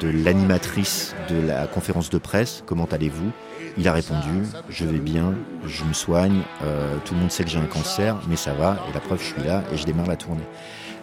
de 0.01 0.09
l'animatrice 0.09 1.15
de 1.29 1.47
la 1.47 1.67
conférence 1.67 2.09
de 2.09 2.17
presse, 2.17 2.63
comment 2.65 2.87
allez-vous? 2.91 3.31
Il 3.77 3.87
a 3.87 3.93
répondu, 3.93 4.43
je 4.69 4.85
vais 4.85 4.99
bien, 4.99 5.33
je 5.65 5.83
me 5.83 5.93
soigne, 5.93 6.41
euh, 6.63 6.97
tout 7.05 7.13
le 7.13 7.21
monde 7.21 7.31
sait 7.31 7.43
que 7.43 7.49
j'ai 7.49 7.59
un 7.59 7.65
cancer, 7.65 8.17
mais 8.27 8.35
ça 8.35 8.53
va, 8.53 8.83
et 8.89 8.93
la 8.93 8.99
preuve, 8.99 9.19
je 9.21 9.33
suis 9.33 9.43
là 9.43 9.63
et 9.71 9.77
je 9.77 9.85
démarre 9.85 10.07
la 10.07 10.17
tournée. 10.17 10.43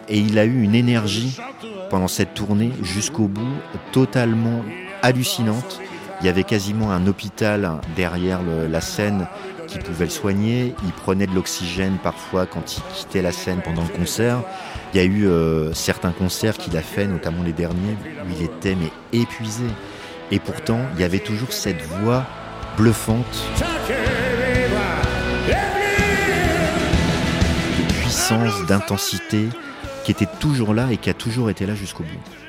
Et 0.09 0.19
il 0.19 0.37
a 0.37 0.45
eu 0.45 0.61
une 0.61 0.75
énergie 0.75 1.39
pendant 1.89 2.07
cette 2.07 2.33
tournée 2.33 2.71
jusqu'au 2.81 3.27
bout, 3.27 3.55
totalement 3.91 4.63
hallucinante. 5.01 5.79
Il 6.21 6.25
y 6.25 6.29
avait 6.29 6.43
quasiment 6.43 6.91
un 6.91 7.07
hôpital 7.07 7.79
derrière 7.95 8.41
la 8.43 8.81
scène 8.81 9.27
qui 9.67 9.77
pouvait 9.79 10.05
le 10.05 10.11
soigner. 10.11 10.75
Il 10.83 10.91
prenait 10.91 11.27
de 11.27 11.33
l'oxygène 11.33 11.97
parfois 12.01 12.45
quand 12.45 12.77
il 12.77 12.83
quittait 12.95 13.21
la 13.21 13.31
scène 13.31 13.61
pendant 13.63 13.83
le 13.83 13.89
concert. 13.89 14.41
Il 14.93 14.97
y 14.97 15.03
a 15.03 15.05
eu 15.05 15.27
euh, 15.27 15.71
certains 15.73 16.11
concerts 16.11 16.57
qu'il 16.57 16.75
a 16.75 16.81
fait, 16.81 17.05
notamment 17.05 17.43
les 17.43 17.53
derniers, 17.53 17.95
où 18.25 18.31
il 18.35 18.43
était 18.43 18.75
mais 18.75 18.91
épuisé. 19.13 19.65
Et 20.31 20.39
pourtant, 20.39 20.79
il 20.95 21.01
y 21.01 21.03
avait 21.03 21.19
toujours 21.19 21.53
cette 21.53 21.81
voix 21.81 22.25
bluffante 22.75 23.43
de 27.77 27.93
puissance, 27.93 28.65
d'intensité, 28.67 29.49
qui 30.03 30.11
était 30.11 30.27
toujours 30.39 30.73
là 30.73 30.87
et 30.91 30.97
qui 30.97 31.09
a 31.09 31.13
toujours 31.13 31.49
été 31.51 31.67
là 31.67 31.75
jusqu'au 31.75 32.03
bout. 32.03 32.48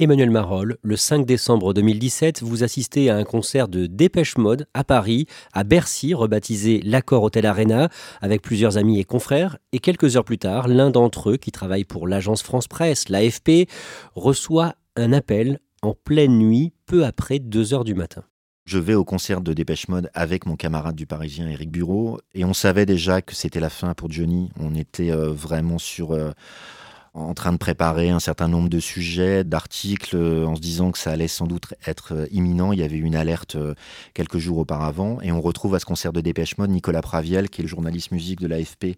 Emmanuel 0.00 0.30
Marolles, 0.30 0.76
le 0.82 0.94
5 0.94 1.26
décembre 1.26 1.74
2017, 1.74 2.44
vous 2.44 2.62
assistez 2.62 3.10
à 3.10 3.16
un 3.16 3.24
concert 3.24 3.66
de 3.66 3.86
Dépêche 3.86 4.38
Mode 4.38 4.68
à 4.72 4.84
Paris, 4.84 5.26
à 5.52 5.64
Bercy, 5.64 6.14
rebaptisé 6.14 6.80
l'Accord 6.84 7.24
Hotel 7.24 7.44
Arena, 7.46 7.88
avec 8.20 8.40
plusieurs 8.40 8.78
amis 8.78 9.00
et 9.00 9.04
confrères. 9.04 9.58
Et 9.72 9.80
quelques 9.80 10.16
heures 10.16 10.24
plus 10.24 10.38
tard, 10.38 10.68
l'un 10.68 10.90
d'entre 10.90 11.30
eux, 11.30 11.36
qui 11.36 11.50
travaille 11.50 11.82
pour 11.82 12.06
l'agence 12.06 12.44
France 12.44 12.68
Presse, 12.68 13.08
l'AFP, 13.08 13.68
reçoit 14.14 14.76
un 14.94 15.12
appel 15.12 15.58
en 15.82 15.94
pleine 15.94 16.38
nuit, 16.38 16.72
peu 16.86 17.04
après 17.04 17.40
2 17.40 17.74
heures 17.74 17.82
du 17.82 17.94
matin. 17.94 18.22
Je 18.66 18.78
vais 18.78 18.94
au 18.94 19.04
concert 19.04 19.40
de 19.40 19.52
Dépêche 19.52 19.88
Mode 19.88 20.10
avec 20.14 20.46
mon 20.46 20.54
camarade 20.54 20.94
du 20.94 21.06
Parisien 21.06 21.48
Eric 21.48 21.72
Bureau 21.72 22.20
et 22.34 22.44
on 22.44 22.52
savait 22.52 22.86
déjà 22.86 23.20
que 23.20 23.34
c'était 23.34 23.60
la 23.60 23.70
fin 23.70 23.94
pour 23.94 24.12
Johnny. 24.12 24.50
On 24.60 24.76
était 24.76 25.10
euh, 25.10 25.32
vraiment 25.32 25.78
sur 25.78 26.12
euh, 26.12 26.30
en 27.14 27.34
train 27.34 27.52
de 27.52 27.58
préparer 27.58 28.10
un 28.10 28.20
certain 28.20 28.48
nombre 28.48 28.68
de 28.68 28.80
sujets, 28.80 29.44
d'articles, 29.44 30.16
euh, 30.16 30.46
en 30.46 30.56
se 30.56 30.60
disant 30.60 30.90
que 30.92 30.98
ça 30.98 31.10
allait 31.10 31.28
sans 31.28 31.46
doute 31.46 31.74
être 31.86 32.14
euh, 32.14 32.26
imminent. 32.30 32.72
Il 32.72 32.78
y 32.78 32.82
avait 32.82 32.96
eu 32.96 33.04
une 33.04 33.16
alerte 33.16 33.56
euh, 33.56 33.74
quelques 34.14 34.38
jours 34.38 34.58
auparavant. 34.58 35.20
Et 35.22 35.32
on 35.32 35.40
retrouve 35.40 35.74
à 35.74 35.78
ce 35.78 35.84
concert 35.84 36.12
de 36.12 36.20
Dépêche 36.20 36.58
Mode 36.58 36.70
Nicolas 36.70 37.02
Praviel, 37.02 37.48
qui 37.48 37.60
est 37.60 37.64
le 37.64 37.68
journaliste 37.68 38.12
musique 38.12 38.40
de 38.40 38.46
l'AFP, 38.46 38.96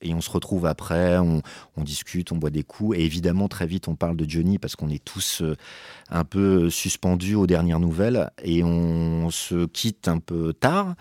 et 0.00 0.14
on 0.14 0.20
se 0.20 0.30
retrouve 0.30 0.66
après, 0.66 1.18
on, 1.18 1.42
discute, 1.78 2.30
on 2.30 2.36
boit 2.36 2.50
des 2.50 2.62
coups. 2.62 2.96
Et 2.96 3.04
évidemment, 3.04 3.48
très 3.48 3.66
vite, 3.66 3.88
on 3.88 3.96
parle 3.96 4.16
de 4.16 4.28
Johnny 4.28 4.58
parce 4.58 4.76
qu'on 4.76 4.90
est 4.90 5.04
tous 5.04 5.42
euh, 5.42 5.56
un 6.08 6.24
peu 6.24 6.70
suspendus 6.70 7.34
aux 7.34 7.48
dernières 7.48 7.80
nouvelles. 7.80 8.30
Et 8.42 8.62
on 8.62 9.30
se 9.30 9.66
quitte 9.66 10.06
un 10.06 10.18
peu 10.18 10.52
tard. 10.52 10.94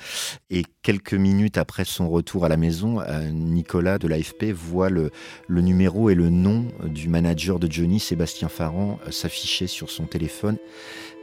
Et 0.50 0.64
quelques 0.82 1.14
minutes 1.14 1.58
après 1.58 1.86
son 1.86 2.10
retour 2.10 2.46
à 2.46 2.50
la 2.50 2.58
maison, 2.58 3.00
euh, 3.02 3.30
Nicolas 3.30 4.00
de 4.00 4.08
l'AFP 4.08 4.46
voit 4.46 4.90
le, 4.90 5.12
le 5.48 5.62
numéro 5.62 6.10
et 6.10 6.16
le 6.16 6.30
nom 6.30 6.66
du 6.84 7.08
manager 7.08 7.60
de 7.60 7.72
Johnny, 7.72 8.00
Sébastien 8.00 8.50
Farran, 8.50 9.00
euh, 9.06 9.12
s'afficher 9.12 9.68
sur 9.68 9.92
son 9.92 10.06
téléphone. 10.06 10.58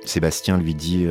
Sébastien 0.04 0.58
lui 0.58 0.74
dit 0.74 1.06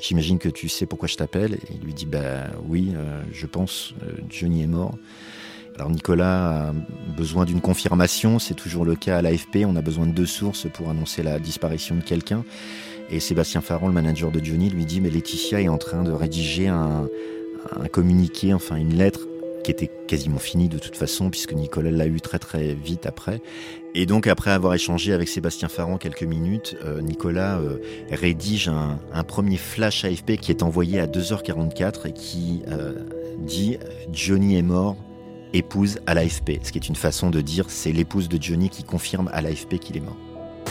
J'imagine 0.00 0.40
que 0.40 0.48
tu 0.48 0.68
sais 0.68 0.86
pourquoi 0.86 1.06
je 1.06 1.14
t'appelle. 1.14 1.56
Il 1.72 1.80
lui 1.84 1.94
dit 1.94 2.04
Bah 2.04 2.48
oui, 2.66 2.92
je 3.30 3.46
pense, 3.46 3.94
Johnny 4.28 4.64
est 4.64 4.66
mort. 4.66 4.96
Alors 5.80 5.90
Nicolas 5.90 6.68
a 6.68 6.72
besoin 7.16 7.46
d'une 7.46 7.62
confirmation, 7.62 8.38
c'est 8.38 8.52
toujours 8.52 8.84
le 8.84 8.96
cas 8.96 9.16
à 9.16 9.22
l'AFP, 9.22 9.64
on 9.64 9.76
a 9.76 9.80
besoin 9.80 10.06
de 10.06 10.12
deux 10.12 10.26
sources 10.26 10.66
pour 10.70 10.90
annoncer 10.90 11.22
la 11.22 11.38
disparition 11.38 11.96
de 11.96 12.02
quelqu'un. 12.02 12.44
Et 13.08 13.18
Sébastien 13.18 13.62
Farron, 13.62 13.86
le 13.86 13.94
manager 13.94 14.30
de 14.30 14.44
Johnny, 14.44 14.68
lui 14.68 14.84
dit 14.84 15.00
mais 15.00 15.08
Laetitia 15.08 15.62
est 15.62 15.70
en 15.70 15.78
train 15.78 16.02
de 16.02 16.10
rédiger 16.10 16.68
un, 16.68 17.08
communiqué, 17.92 18.52
enfin 18.52 18.76
une 18.76 18.94
lettre 18.94 19.20
qui 19.64 19.70
était 19.70 19.90
quasiment 20.06 20.38
finie 20.38 20.68
de 20.68 20.78
toute 20.78 20.96
façon, 20.96 21.30
puisque 21.30 21.54
Nicolas 21.54 21.90
l'a 21.90 22.06
eu 22.06 22.20
très 22.20 22.38
très 22.38 22.74
vite 22.74 23.06
après. 23.06 23.40
Et 23.94 24.04
donc 24.04 24.26
après 24.26 24.50
avoir 24.50 24.74
échangé 24.74 25.14
avec 25.14 25.30
Sébastien 25.30 25.68
Farron 25.68 25.96
quelques 25.96 26.24
minutes, 26.24 26.76
euh, 26.84 27.00
Nicolas 27.00 27.58
euh, 27.58 27.78
rédige 28.10 28.68
un, 28.68 29.24
premier 29.24 29.56
flash 29.56 30.04
AFP 30.04 30.36
qui 30.36 30.50
est 30.50 30.62
envoyé 30.62 31.00
à 31.00 31.06
2h44 31.06 32.06
et 32.06 32.12
qui 32.12 32.64
euh, 32.68 32.92
dit 33.38 33.78
Johnny 34.12 34.58
est 34.58 34.62
mort, 34.62 34.98
épouse 35.52 35.98
à 36.06 36.14
l'AFP, 36.14 36.60
ce 36.62 36.72
qui 36.72 36.78
est 36.78 36.88
une 36.88 36.96
façon 36.96 37.30
de 37.30 37.40
dire 37.40 37.66
c'est 37.68 37.92
l'épouse 37.92 38.28
de 38.28 38.40
Johnny 38.40 38.68
qui 38.68 38.84
confirme 38.84 39.30
à 39.32 39.40
l'AFP 39.40 39.78
qu'il 39.78 39.96
est 39.96 40.00
mort. 40.00 40.16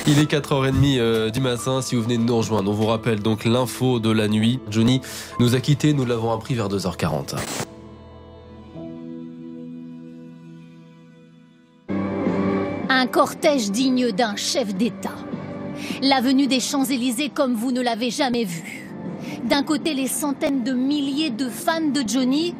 Il 0.07 0.17
est 0.17 0.31
4h30 0.31 0.97
euh, 0.97 1.29
du 1.29 1.39
matin 1.39 1.81
si 1.81 1.95
vous 1.95 2.01
venez 2.01 2.17
de 2.17 2.23
nous 2.23 2.37
rejoindre. 2.37 2.71
On 2.71 2.73
vous 2.73 2.85
rappelle 2.85 3.19
donc 3.19 3.45
l'info 3.45 3.99
de 3.99 4.09
la 4.09 4.27
nuit. 4.27 4.59
Johnny 4.69 5.01
nous 5.39 5.55
a 5.55 5.59
quittés, 5.59 5.93
nous 5.93 6.05
l'avons 6.05 6.31
appris 6.31 6.55
vers 6.55 6.69
2h40. 6.69 7.35
Un 12.89 13.07
cortège 13.07 13.71
digne 13.71 14.11
d'un 14.11 14.35
chef 14.35 14.73
d'État. 14.73 15.15
L'avenue 16.01 16.47
des 16.47 16.59
Champs-Élysées 16.59 17.29
comme 17.29 17.53
vous 17.53 17.71
ne 17.71 17.81
l'avez 17.81 18.09
jamais 18.09 18.45
vu. 18.45 18.89
D'un 19.43 19.63
côté 19.63 19.93
les 19.93 20.07
centaines 20.07 20.63
de 20.63 20.73
milliers 20.73 21.29
de 21.29 21.49
fans 21.49 21.81
de 21.81 22.03
Johnny, 22.07 22.55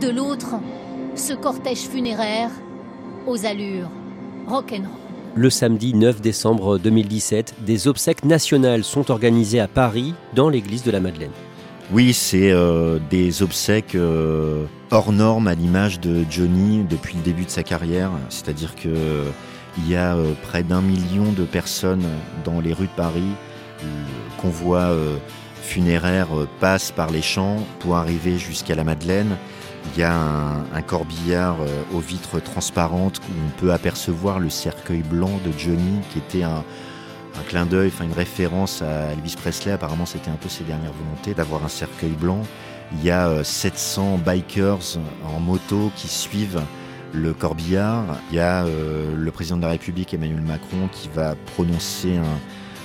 de 0.00 0.08
l'autre 0.08 0.54
ce 1.14 1.32
cortège 1.32 1.88
funéraire 1.88 2.50
aux 3.26 3.44
allures 3.44 3.90
rock'n'roll. 4.46 4.88
Le 5.36 5.50
samedi 5.50 5.94
9 5.94 6.20
décembre 6.20 6.78
2017, 6.78 7.54
des 7.64 7.86
obsèques 7.86 8.24
nationales 8.24 8.82
sont 8.82 9.10
organisées 9.10 9.60
à 9.60 9.68
Paris 9.68 10.14
dans 10.34 10.48
l'église 10.48 10.82
de 10.82 10.90
la 10.90 11.00
Madeleine. 11.00 11.30
Oui, 11.92 12.12
c'est 12.12 12.50
euh, 12.50 12.98
des 13.10 13.42
obsèques 13.42 13.94
euh, 13.94 14.64
hors 14.90 15.12
normes 15.12 15.48
à 15.48 15.54
l'image 15.54 16.00
de 16.00 16.24
Johnny 16.28 16.84
depuis 16.88 17.16
le 17.16 17.22
début 17.22 17.44
de 17.44 17.50
sa 17.50 17.62
carrière. 17.62 18.10
C'est-à-dire 18.28 18.74
qu'il 18.74 18.90
il 19.78 19.88
y 19.88 19.96
a 19.96 20.16
euh, 20.16 20.32
près 20.42 20.62
d'un 20.62 20.82
million 20.82 21.32
de 21.32 21.44
personnes 21.44 22.06
dans 22.44 22.60
les 22.60 22.72
rues 22.72 22.86
de 22.86 22.96
Paris. 22.96 23.22
Le 23.82 24.42
convoi 24.42 24.94
funéraire 25.62 26.28
passe 26.60 26.90
par 26.90 27.10
les 27.10 27.22
champs 27.22 27.56
pour 27.78 27.96
arriver 27.96 28.36
jusqu'à 28.36 28.74
la 28.74 28.84
Madeleine. 28.84 29.36
Il 29.86 30.00
y 30.00 30.02
a 30.02 30.14
un, 30.14 30.82
corbillard 30.82 31.56
euh, 31.60 31.82
aux 31.92 32.00
vitres 32.00 32.40
transparentes 32.42 33.18
où 33.18 33.32
on 33.46 33.60
peut 33.60 33.72
apercevoir 33.72 34.38
le 34.38 34.50
cercueil 34.50 35.02
blanc 35.02 35.40
de 35.44 35.52
Johnny, 35.56 36.00
qui 36.12 36.18
était 36.18 36.42
un, 36.42 36.64
clin 37.48 37.64
d'œil, 37.64 37.88
enfin 37.88 38.04
une 38.04 38.12
référence 38.12 38.82
à 38.82 39.12
Elvis 39.12 39.34
Presley. 39.36 39.72
Apparemment, 39.72 40.06
c'était 40.06 40.30
un 40.30 40.36
peu 40.36 40.48
ses 40.48 40.64
dernières 40.64 40.92
volontés 40.92 41.32
d'avoir 41.34 41.64
un 41.64 41.68
cercueil 41.68 42.10
blanc. 42.10 42.42
Il 42.92 43.04
y 43.04 43.10
a 43.10 43.42
700 43.42 44.14
euh, 44.14 44.16
bikers 44.18 44.98
en 45.24 45.40
moto 45.40 45.90
qui 45.96 46.08
suivent 46.08 46.60
le 47.12 47.32
corbillard. 47.32 48.04
Il 48.30 48.36
y 48.36 48.40
a 48.40 48.64
euh, 48.64 49.14
le 49.16 49.30
président 49.30 49.56
de 49.56 49.62
la 49.62 49.68
République, 49.68 50.12
Emmanuel 50.14 50.42
Macron, 50.42 50.88
qui 50.92 51.08
va 51.14 51.34
prononcer 51.54 52.16
un, 52.16 52.38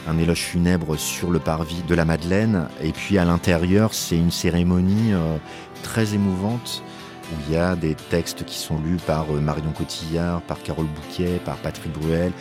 un 0.08 0.18
éloge 0.18 0.42
funèbre 0.42 0.98
sur 0.98 1.32
le 1.32 1.40
parvis 1.40 1.84
de 1.88 1.96
la 1.96 2.06
Madeleine. 2.06 2.68
Et 2.82 2.92
puis 2.92 3.18
à 3.18 3.26
l'intérieur, 3.26 3.94
c'est 3.94 4.18
une 4.18 4.32
cérémonie 4.32 5.14
euh, 5.14 5.38
très 5.84 6.14
émouvante 6.14 6.84
où 7.32 7.36
il 7.48 7.56
y 7.56 7.58
a 7.58 7.76
des 7.76 7.96
textes 7.96 8.46
qui 8.46 8.58
sont 8.58 8.80
lus 8.80 8.98
par 9.06 9.26
euh, 9.32 9.40
Marion 9.40 9.72
Cotillard, 9.72 10.42
par 10.42 10.62
Carole 10.62 10.86
Bouquet, 10.86 11.40
par 11.44 11.58
Patrick 11.58 11.92
Bruel, 11.92 12.32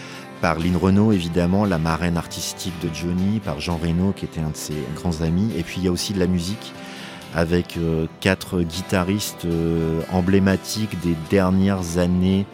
par 0.40 0.58
Lynn 0.58 0.76
Renault 0.76 1.12
évidemment, 1.12 1.64
la 1.64 1.78
marraine 1.78 2.16
artistique 2.16 2.74
de 2.82 2.88
Johnny, 2.92 3.40
par 3.40 3.60
Jean 3.60 3.78
Reno 3.78 4.12
qui 4.12 4.26
était 4.26 4.40
un 4.40 4.50
de 4.50 4.56
ses 4.56 4.76
grands 4.94 5.22
amis. 5.22 5.50
Et 5.56 5.62
puis 5.62 5.76
il 5.78 5.84
y 5.84 5.88
a 5.88 5.92
aussi 5.92 6.12
de 6.12 6.20
la 6.20 6.26
musique 6.26 6.72
avec 7.34 7.76
euh, 7.78 8.06
quatre 8.20 8.60
guitaristes 8.60 9.46
emblématiques 10.12 11.00
des 11.00 11.16
dernières 11.30 11.98
années 11.98 12.46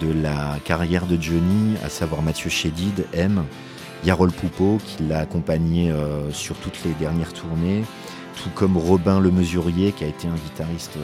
de 0.00 0.10
la 0.10 0.58
carrière 0.64 1.06
de 1.06 1.20
Johnny, 1.20 1.76
à 1.84 1.90
savoir 1.90 2.22
Mathieu 2.22 2.48
Chédid, 2.48 3.04
M, 3.12 3.44
Yarol 4.04 4.32
Poupeau, 4.32 4.78
qui 4.84 5.04
l'a 5.04 5.20
accompagné 5.20 5.90
euh, 5.90 6.30
sur 6.32 6.56
toutes 6.56 6.78
les 6.84 6.92
dernières 6.94 7.32
tournées, 7.32 7.84
tout 8.42 8.50
comme 8.54 8.76
Robin 8.76 9.20
Le 9.20 9.30
Mesurier, 9.30 9.92
qui 9.92 10.02
a 10.02 10.08
été 10.08 10.26
un 10.26 10.34
guitariste 10.34 10.98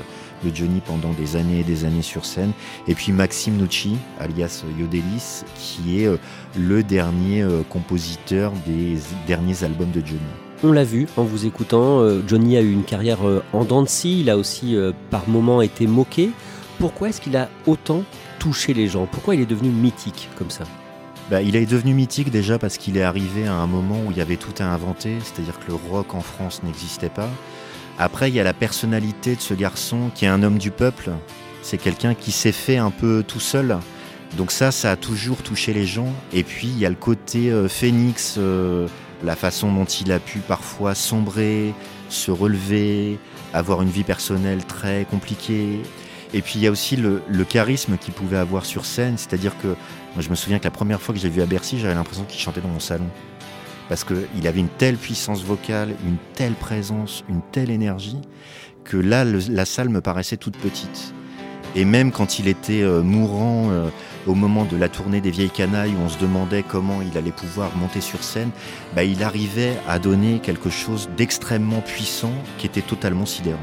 de 0.45 0.55
Johnny 0.55 0.81
pendant 0.85 1.13
des 1.13 1.37
années 1.37 1.61
et 1.61 1.65
des 1.65 1.85
années 1.85 2.03
sur 2.03 2.25
scène, 2.25 2.51
et 2.89 2.95
puis 2.95 3.13
Maxime 3.13 3.57
Nucci, 3.57 3.97
alias 4.19 4.65
Yodelis, 4.79 5.45
qui 5.55 6.03
est 6.03 6.07
euh, 6.07 6.17
le 6.57 6.83
dernier 6.83 7.43
euh, 7.43 7.63
compositeur 7.69 8.53
des 8.67 8.97
derniers 9.29 9.63
albums 9.63 9.93
de 9.93 10.05
Johnny. 10.05 10.21
On 10.65 10.73
l'a 10.73 10.83
vu 10.83 11.07
en 11.17 11.23
vous 11.23 11.47
écoutant, 11.47 12.05
Johnny 12.27 12.57
a 12.57 12.63
eu 12.63 12.73
une 12.73 12.83
carrière 12.83 13.19
en 13.53 13.65
dents 13.65 13.85
il 14.03 14.29
a 14.29 14.37
aussi 14.37 14.77
par 15.09 15.29
moments 15.29 15.63
été 15.63 15.87
moqué. 15.87 16.31
Pourquoi 16.81 17.11
est-ce 17.11 17.21
qu'il 17.21 17.37
a 17.37 17.49
autant 17.69 18.03
touché 18.41 18.75
les 18.75 18.89
gens? 18.89 19.07
Pourquoi 19.07 19.37
il 19.37 19.41
est 19.41 19.47
devenu 19.47 19.69
mythique 19.69 20.29
comme 20.37 20.51
ça? 20.51 20.65
Bah, 21.31 21.43
il 21.43 21.57
est 21.57 21.67
devenu 21.67 21.93
mythique 21.95 22.31
déjà 22.31 22.59
parce 22.59 22.79
qu'il 22.79 22.97
est 22.97 23.03
arrivé 23.03 23.47
à 23.47 23.55
un 23.55 23.67
moment 23.67 24.01
où 24.07 24.11
il 24.11 24.17
y 24.17 24.21
avait 24.21 24.37
tout 24.37 24.55
à 24.59 24.65
inventer, 24.65 25.19
c'est-à-dire 25.23 25.59
que 25.59 25.67
le 25.69 25.75
rock 25.75 26.15
en 26.15 26.21
France 26.21 26.63
n'existait 26.63 27.11
pas. 27.11 27.29
Après, 27.99 28.31
il 28.31 28.35
y 28.35 28.41
a 28.41 28.45
la 28.45 28.55
personnalité 28.55 29.37
de 29.37 29.41
ce 29.41 29.55
garçon 29.55 30.11
qui 30.15 30.25
est 30.25 30.29
un 30.29 30.43
homme 30.43 30.59
du 30.59 30.71
peuple. 30.71 31.11
C'est 31.63 31.79
quelqu'un 31.79 32.15
qui 32.15 32.33
s'est 32.33 32.53
fait 32.53 32.77
un 32.77 32.91
peu 32.91 33.25
tout 33.27 33.41
seul. 33.41 33.79
Donc 34.37 34.53
ça, 34.53 34.71
ça 34.71 34.93
a 34.93 34.97
toujours 34.97 35.39
touché 35.43 35.73
les 35.75 35.87
gens. 35.87 36.13
Et 36.33 36.45
puis, 36.45 36.69
il 36.69 36.79
y 36.79 36.87
a 36.87 36.91
le 36.91 36.95
côté 36.95 37.51
euh, 37.51 37.69
phénix, 37.69 38.37
euh, 38.39 38.87
la 39.25 39.37
façon 39.37 39.73
dont 39.73 39.85
il 39.85 40.13
a 40.13 40.21
pu 40.21 40.39
parfois 40.39 40.95
sombrer, 40.95 41.75
se 42.09 42.31
relever, 42.31 43.19
avoir 43.53 43.83
une 43.83 43.91
vie 43.91 44.05
personnelle 44.05 44.65
très 44.65 45.05
compliquée. 45.11 45.81
Et 46.35 46.43
puis 46.43 46.55
il 46.57 46.63
y 46.63 46.67
a 46.67 46.71
aussi 46.71 46.97
le, 46.97 47.23
charisme 47.49 47.97
qu'il 47.97 48.13
pouvait 48.13 48.37
avoir 48.37 48.67
sur 48.67 48.85
scène, 48.85 49.17
c'est-à-dire 49.17 49.57
que 49.59 49.75
je 50.21 50.31
me 50.31 50.35
souviens 50.35 50.59
que 50.59 50.65
la 50.65 50.71
première 50.71 51.01
fois 51.01 51.15
que 51.15 51.21
j'ai 51.21 51.29
vu 51.29 51.43
à 51.43 51.47
Bercy, 51.47 51.79
j'avais 51.79 51.95
l'impression 51.95 52.25
qu'il 52.25 52.41
chantait 52.41 52.61
dans 52.61 52.69
mon 52.69 52.81
salon. 52.81 53.09
Parce 53.89 54.05
qu'il 54.05 54.47
avait 54.47 54.61
une 54.61 54.69
telle 54.69 54.97
puissance 54.97 55.43
vocale, 55.43 55.95
une 56.07 56.17
telle 56.35 56.53
présence, 56.53 57.25
une 57.29 57.41
telle 57.53 57.71
énergie, 57.71 58.21
que 58.85 58.97
là, 58.97 59.25
la 59.25 59.65
salle 59.65 59.89
me 59.89 60.01
paraissait 60.01 60.37
toute 60.37 60.57
petite. 60.59 61.15
Et 61.75 61.85
même 61.85 62.13
quand 62.13 62.39
il 62.39 62.49
était 62.49 62.83
euh, 62.83 63.03
mourant 63.03 63.71
euh, 63.71 63.89
au 64.27 64.35
moment 64.35 64.65
de 64.65 64.77
la 64.77 64.89
tournée 64.89 65.21
des 65.21 65.31
vieilles 65.31 65.51
canailles, 65.51 65.93
où 65.93 66.03
on 66.03 66.09
se 66.09 66.19
demandait 66.19 66.63
comment 66.63 67.01
il 67.03 67.17
allait 67.17 67.31
pouvoir 67.31 67.77
monter 67.77 68.01
sur 68.01 68.25
scène, 68.25 68.51
bah, 68.95 69.05
il 69.05 69.23
arrivait 69.23 69.77
à 69.87 69.99
donner 69.99 70.41
quelque 70.41 70.71
chose 70.71 71.09
d'extrêmement 71.17 71.81
puissant 71.81 72.33
qui 72.57 72.67
était 72.67 72.83
totalement 72.83 73.27
sidérant. 73.27 73.59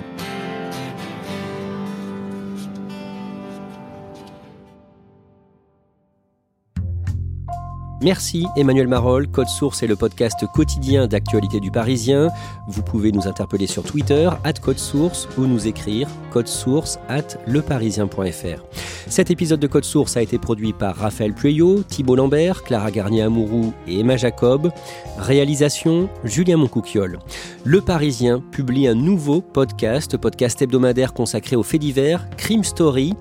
Merci 8.02 8.46
Emmanuel 8.58 8.88
Marol. 8.88 9.28
Code 9.28 9.48
Source 9.48 9.82
est 9.82 9.88
le 9.88 9.96
podcast 9.96 10.46
quotidien 10.54 11.08
d'actualité 11.08 11.60
du 11.60 11.72
Parisien. 11.72 12.30
Vous 12.68 12.84
pouvez 12.84 13.12
nous 13.12 13.28
interpeller 13.28 13.68
sur 13.68 13.84
Twitter, 13.84 14.30
at 14.44 14.54
Code 14.54 14.80
Source, 14.80 15.28
ou 15.38 15.46
nous 15.46 15.68
écrire 15.68 16.08
source 16.44 17.00
at 17.08 17.38
leparisien.fr. 17.48 18.64
Cet 19.08 19.32
épisode 19.32 19.60
de 19.60 19.68
Code 19.68 19.86
Source 19.86 20.18
a 20.18 20.22
été 20.22 20.38
produit 20.38 20.74
par 20.74 20.96
Raphaël 20.96 21.34
Pueyo, 21.34 21.84
Thibault 21.84 22.16
Lambert, 22.16 22.64
Clara 22.64 22.92
Garnier-Amouroux 22.92 23.74
et 23.88 24.00
Emma 24.00 24.18
Jacob. 24.18 24.72
Réalisation, 25.18 26.10
Julien 26.24 26.58
Moncouquiole. 26.58 27.20
Le 27.64 27.82
Parisien 27.82 28.44
publie 28.52 28.88
un 28.88 28.96
nouveau 28.96 29.42
podcast, 29.42 30.18
podcast 30.18 30.62
hebdomadaire 30.62 31.14
consacré 31.14 31.56
aux 31.56 31.64
faits 31.64 31.82
divers, 31.82 32.28
Crime 32.36 32.64
Story, 32.64 33.14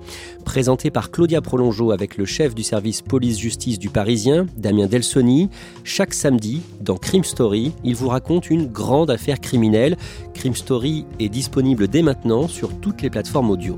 présenté 0.43 0.91
par 0.91 1.11
Claudia 1.11 1.41
Prolongeau 1.41 1.91
avec 1.91 2.17
le 2.17 2.25
chef 2.25 2.53
du 2.53 2.63
service 2.63 3.01
police-justice 3.01 3.79
du 3.79 3.89
Parisien, 3.89 4.47
Damien 4.65 4.87
Delsoni. 4.87 5.51
Chaque 5.83 6.15
samedi, 6.15 6.63
dans 6.81 6.97
Crime 6.97 7.23
Story, 7.23 7.71
il 7.83 7.93
vous 7.93 8.07
raconte 8.07 8.49
une 8.49 8.65
grande 8.65 9.11
affaire 9.11 9.39
criminelle. 9.39 9.95
Crime 10.33 10.55
Story 10.55 11.05
est 11.19 11.29
disponible 11.29 11.87
dès 11.87 12.01
maintenant 12.01 12.47
sur 12.47 12.75
toutes 12.79 13.03
les 13.03 13.11
plateformes 13.11 13.51
audio. 13.51 13.77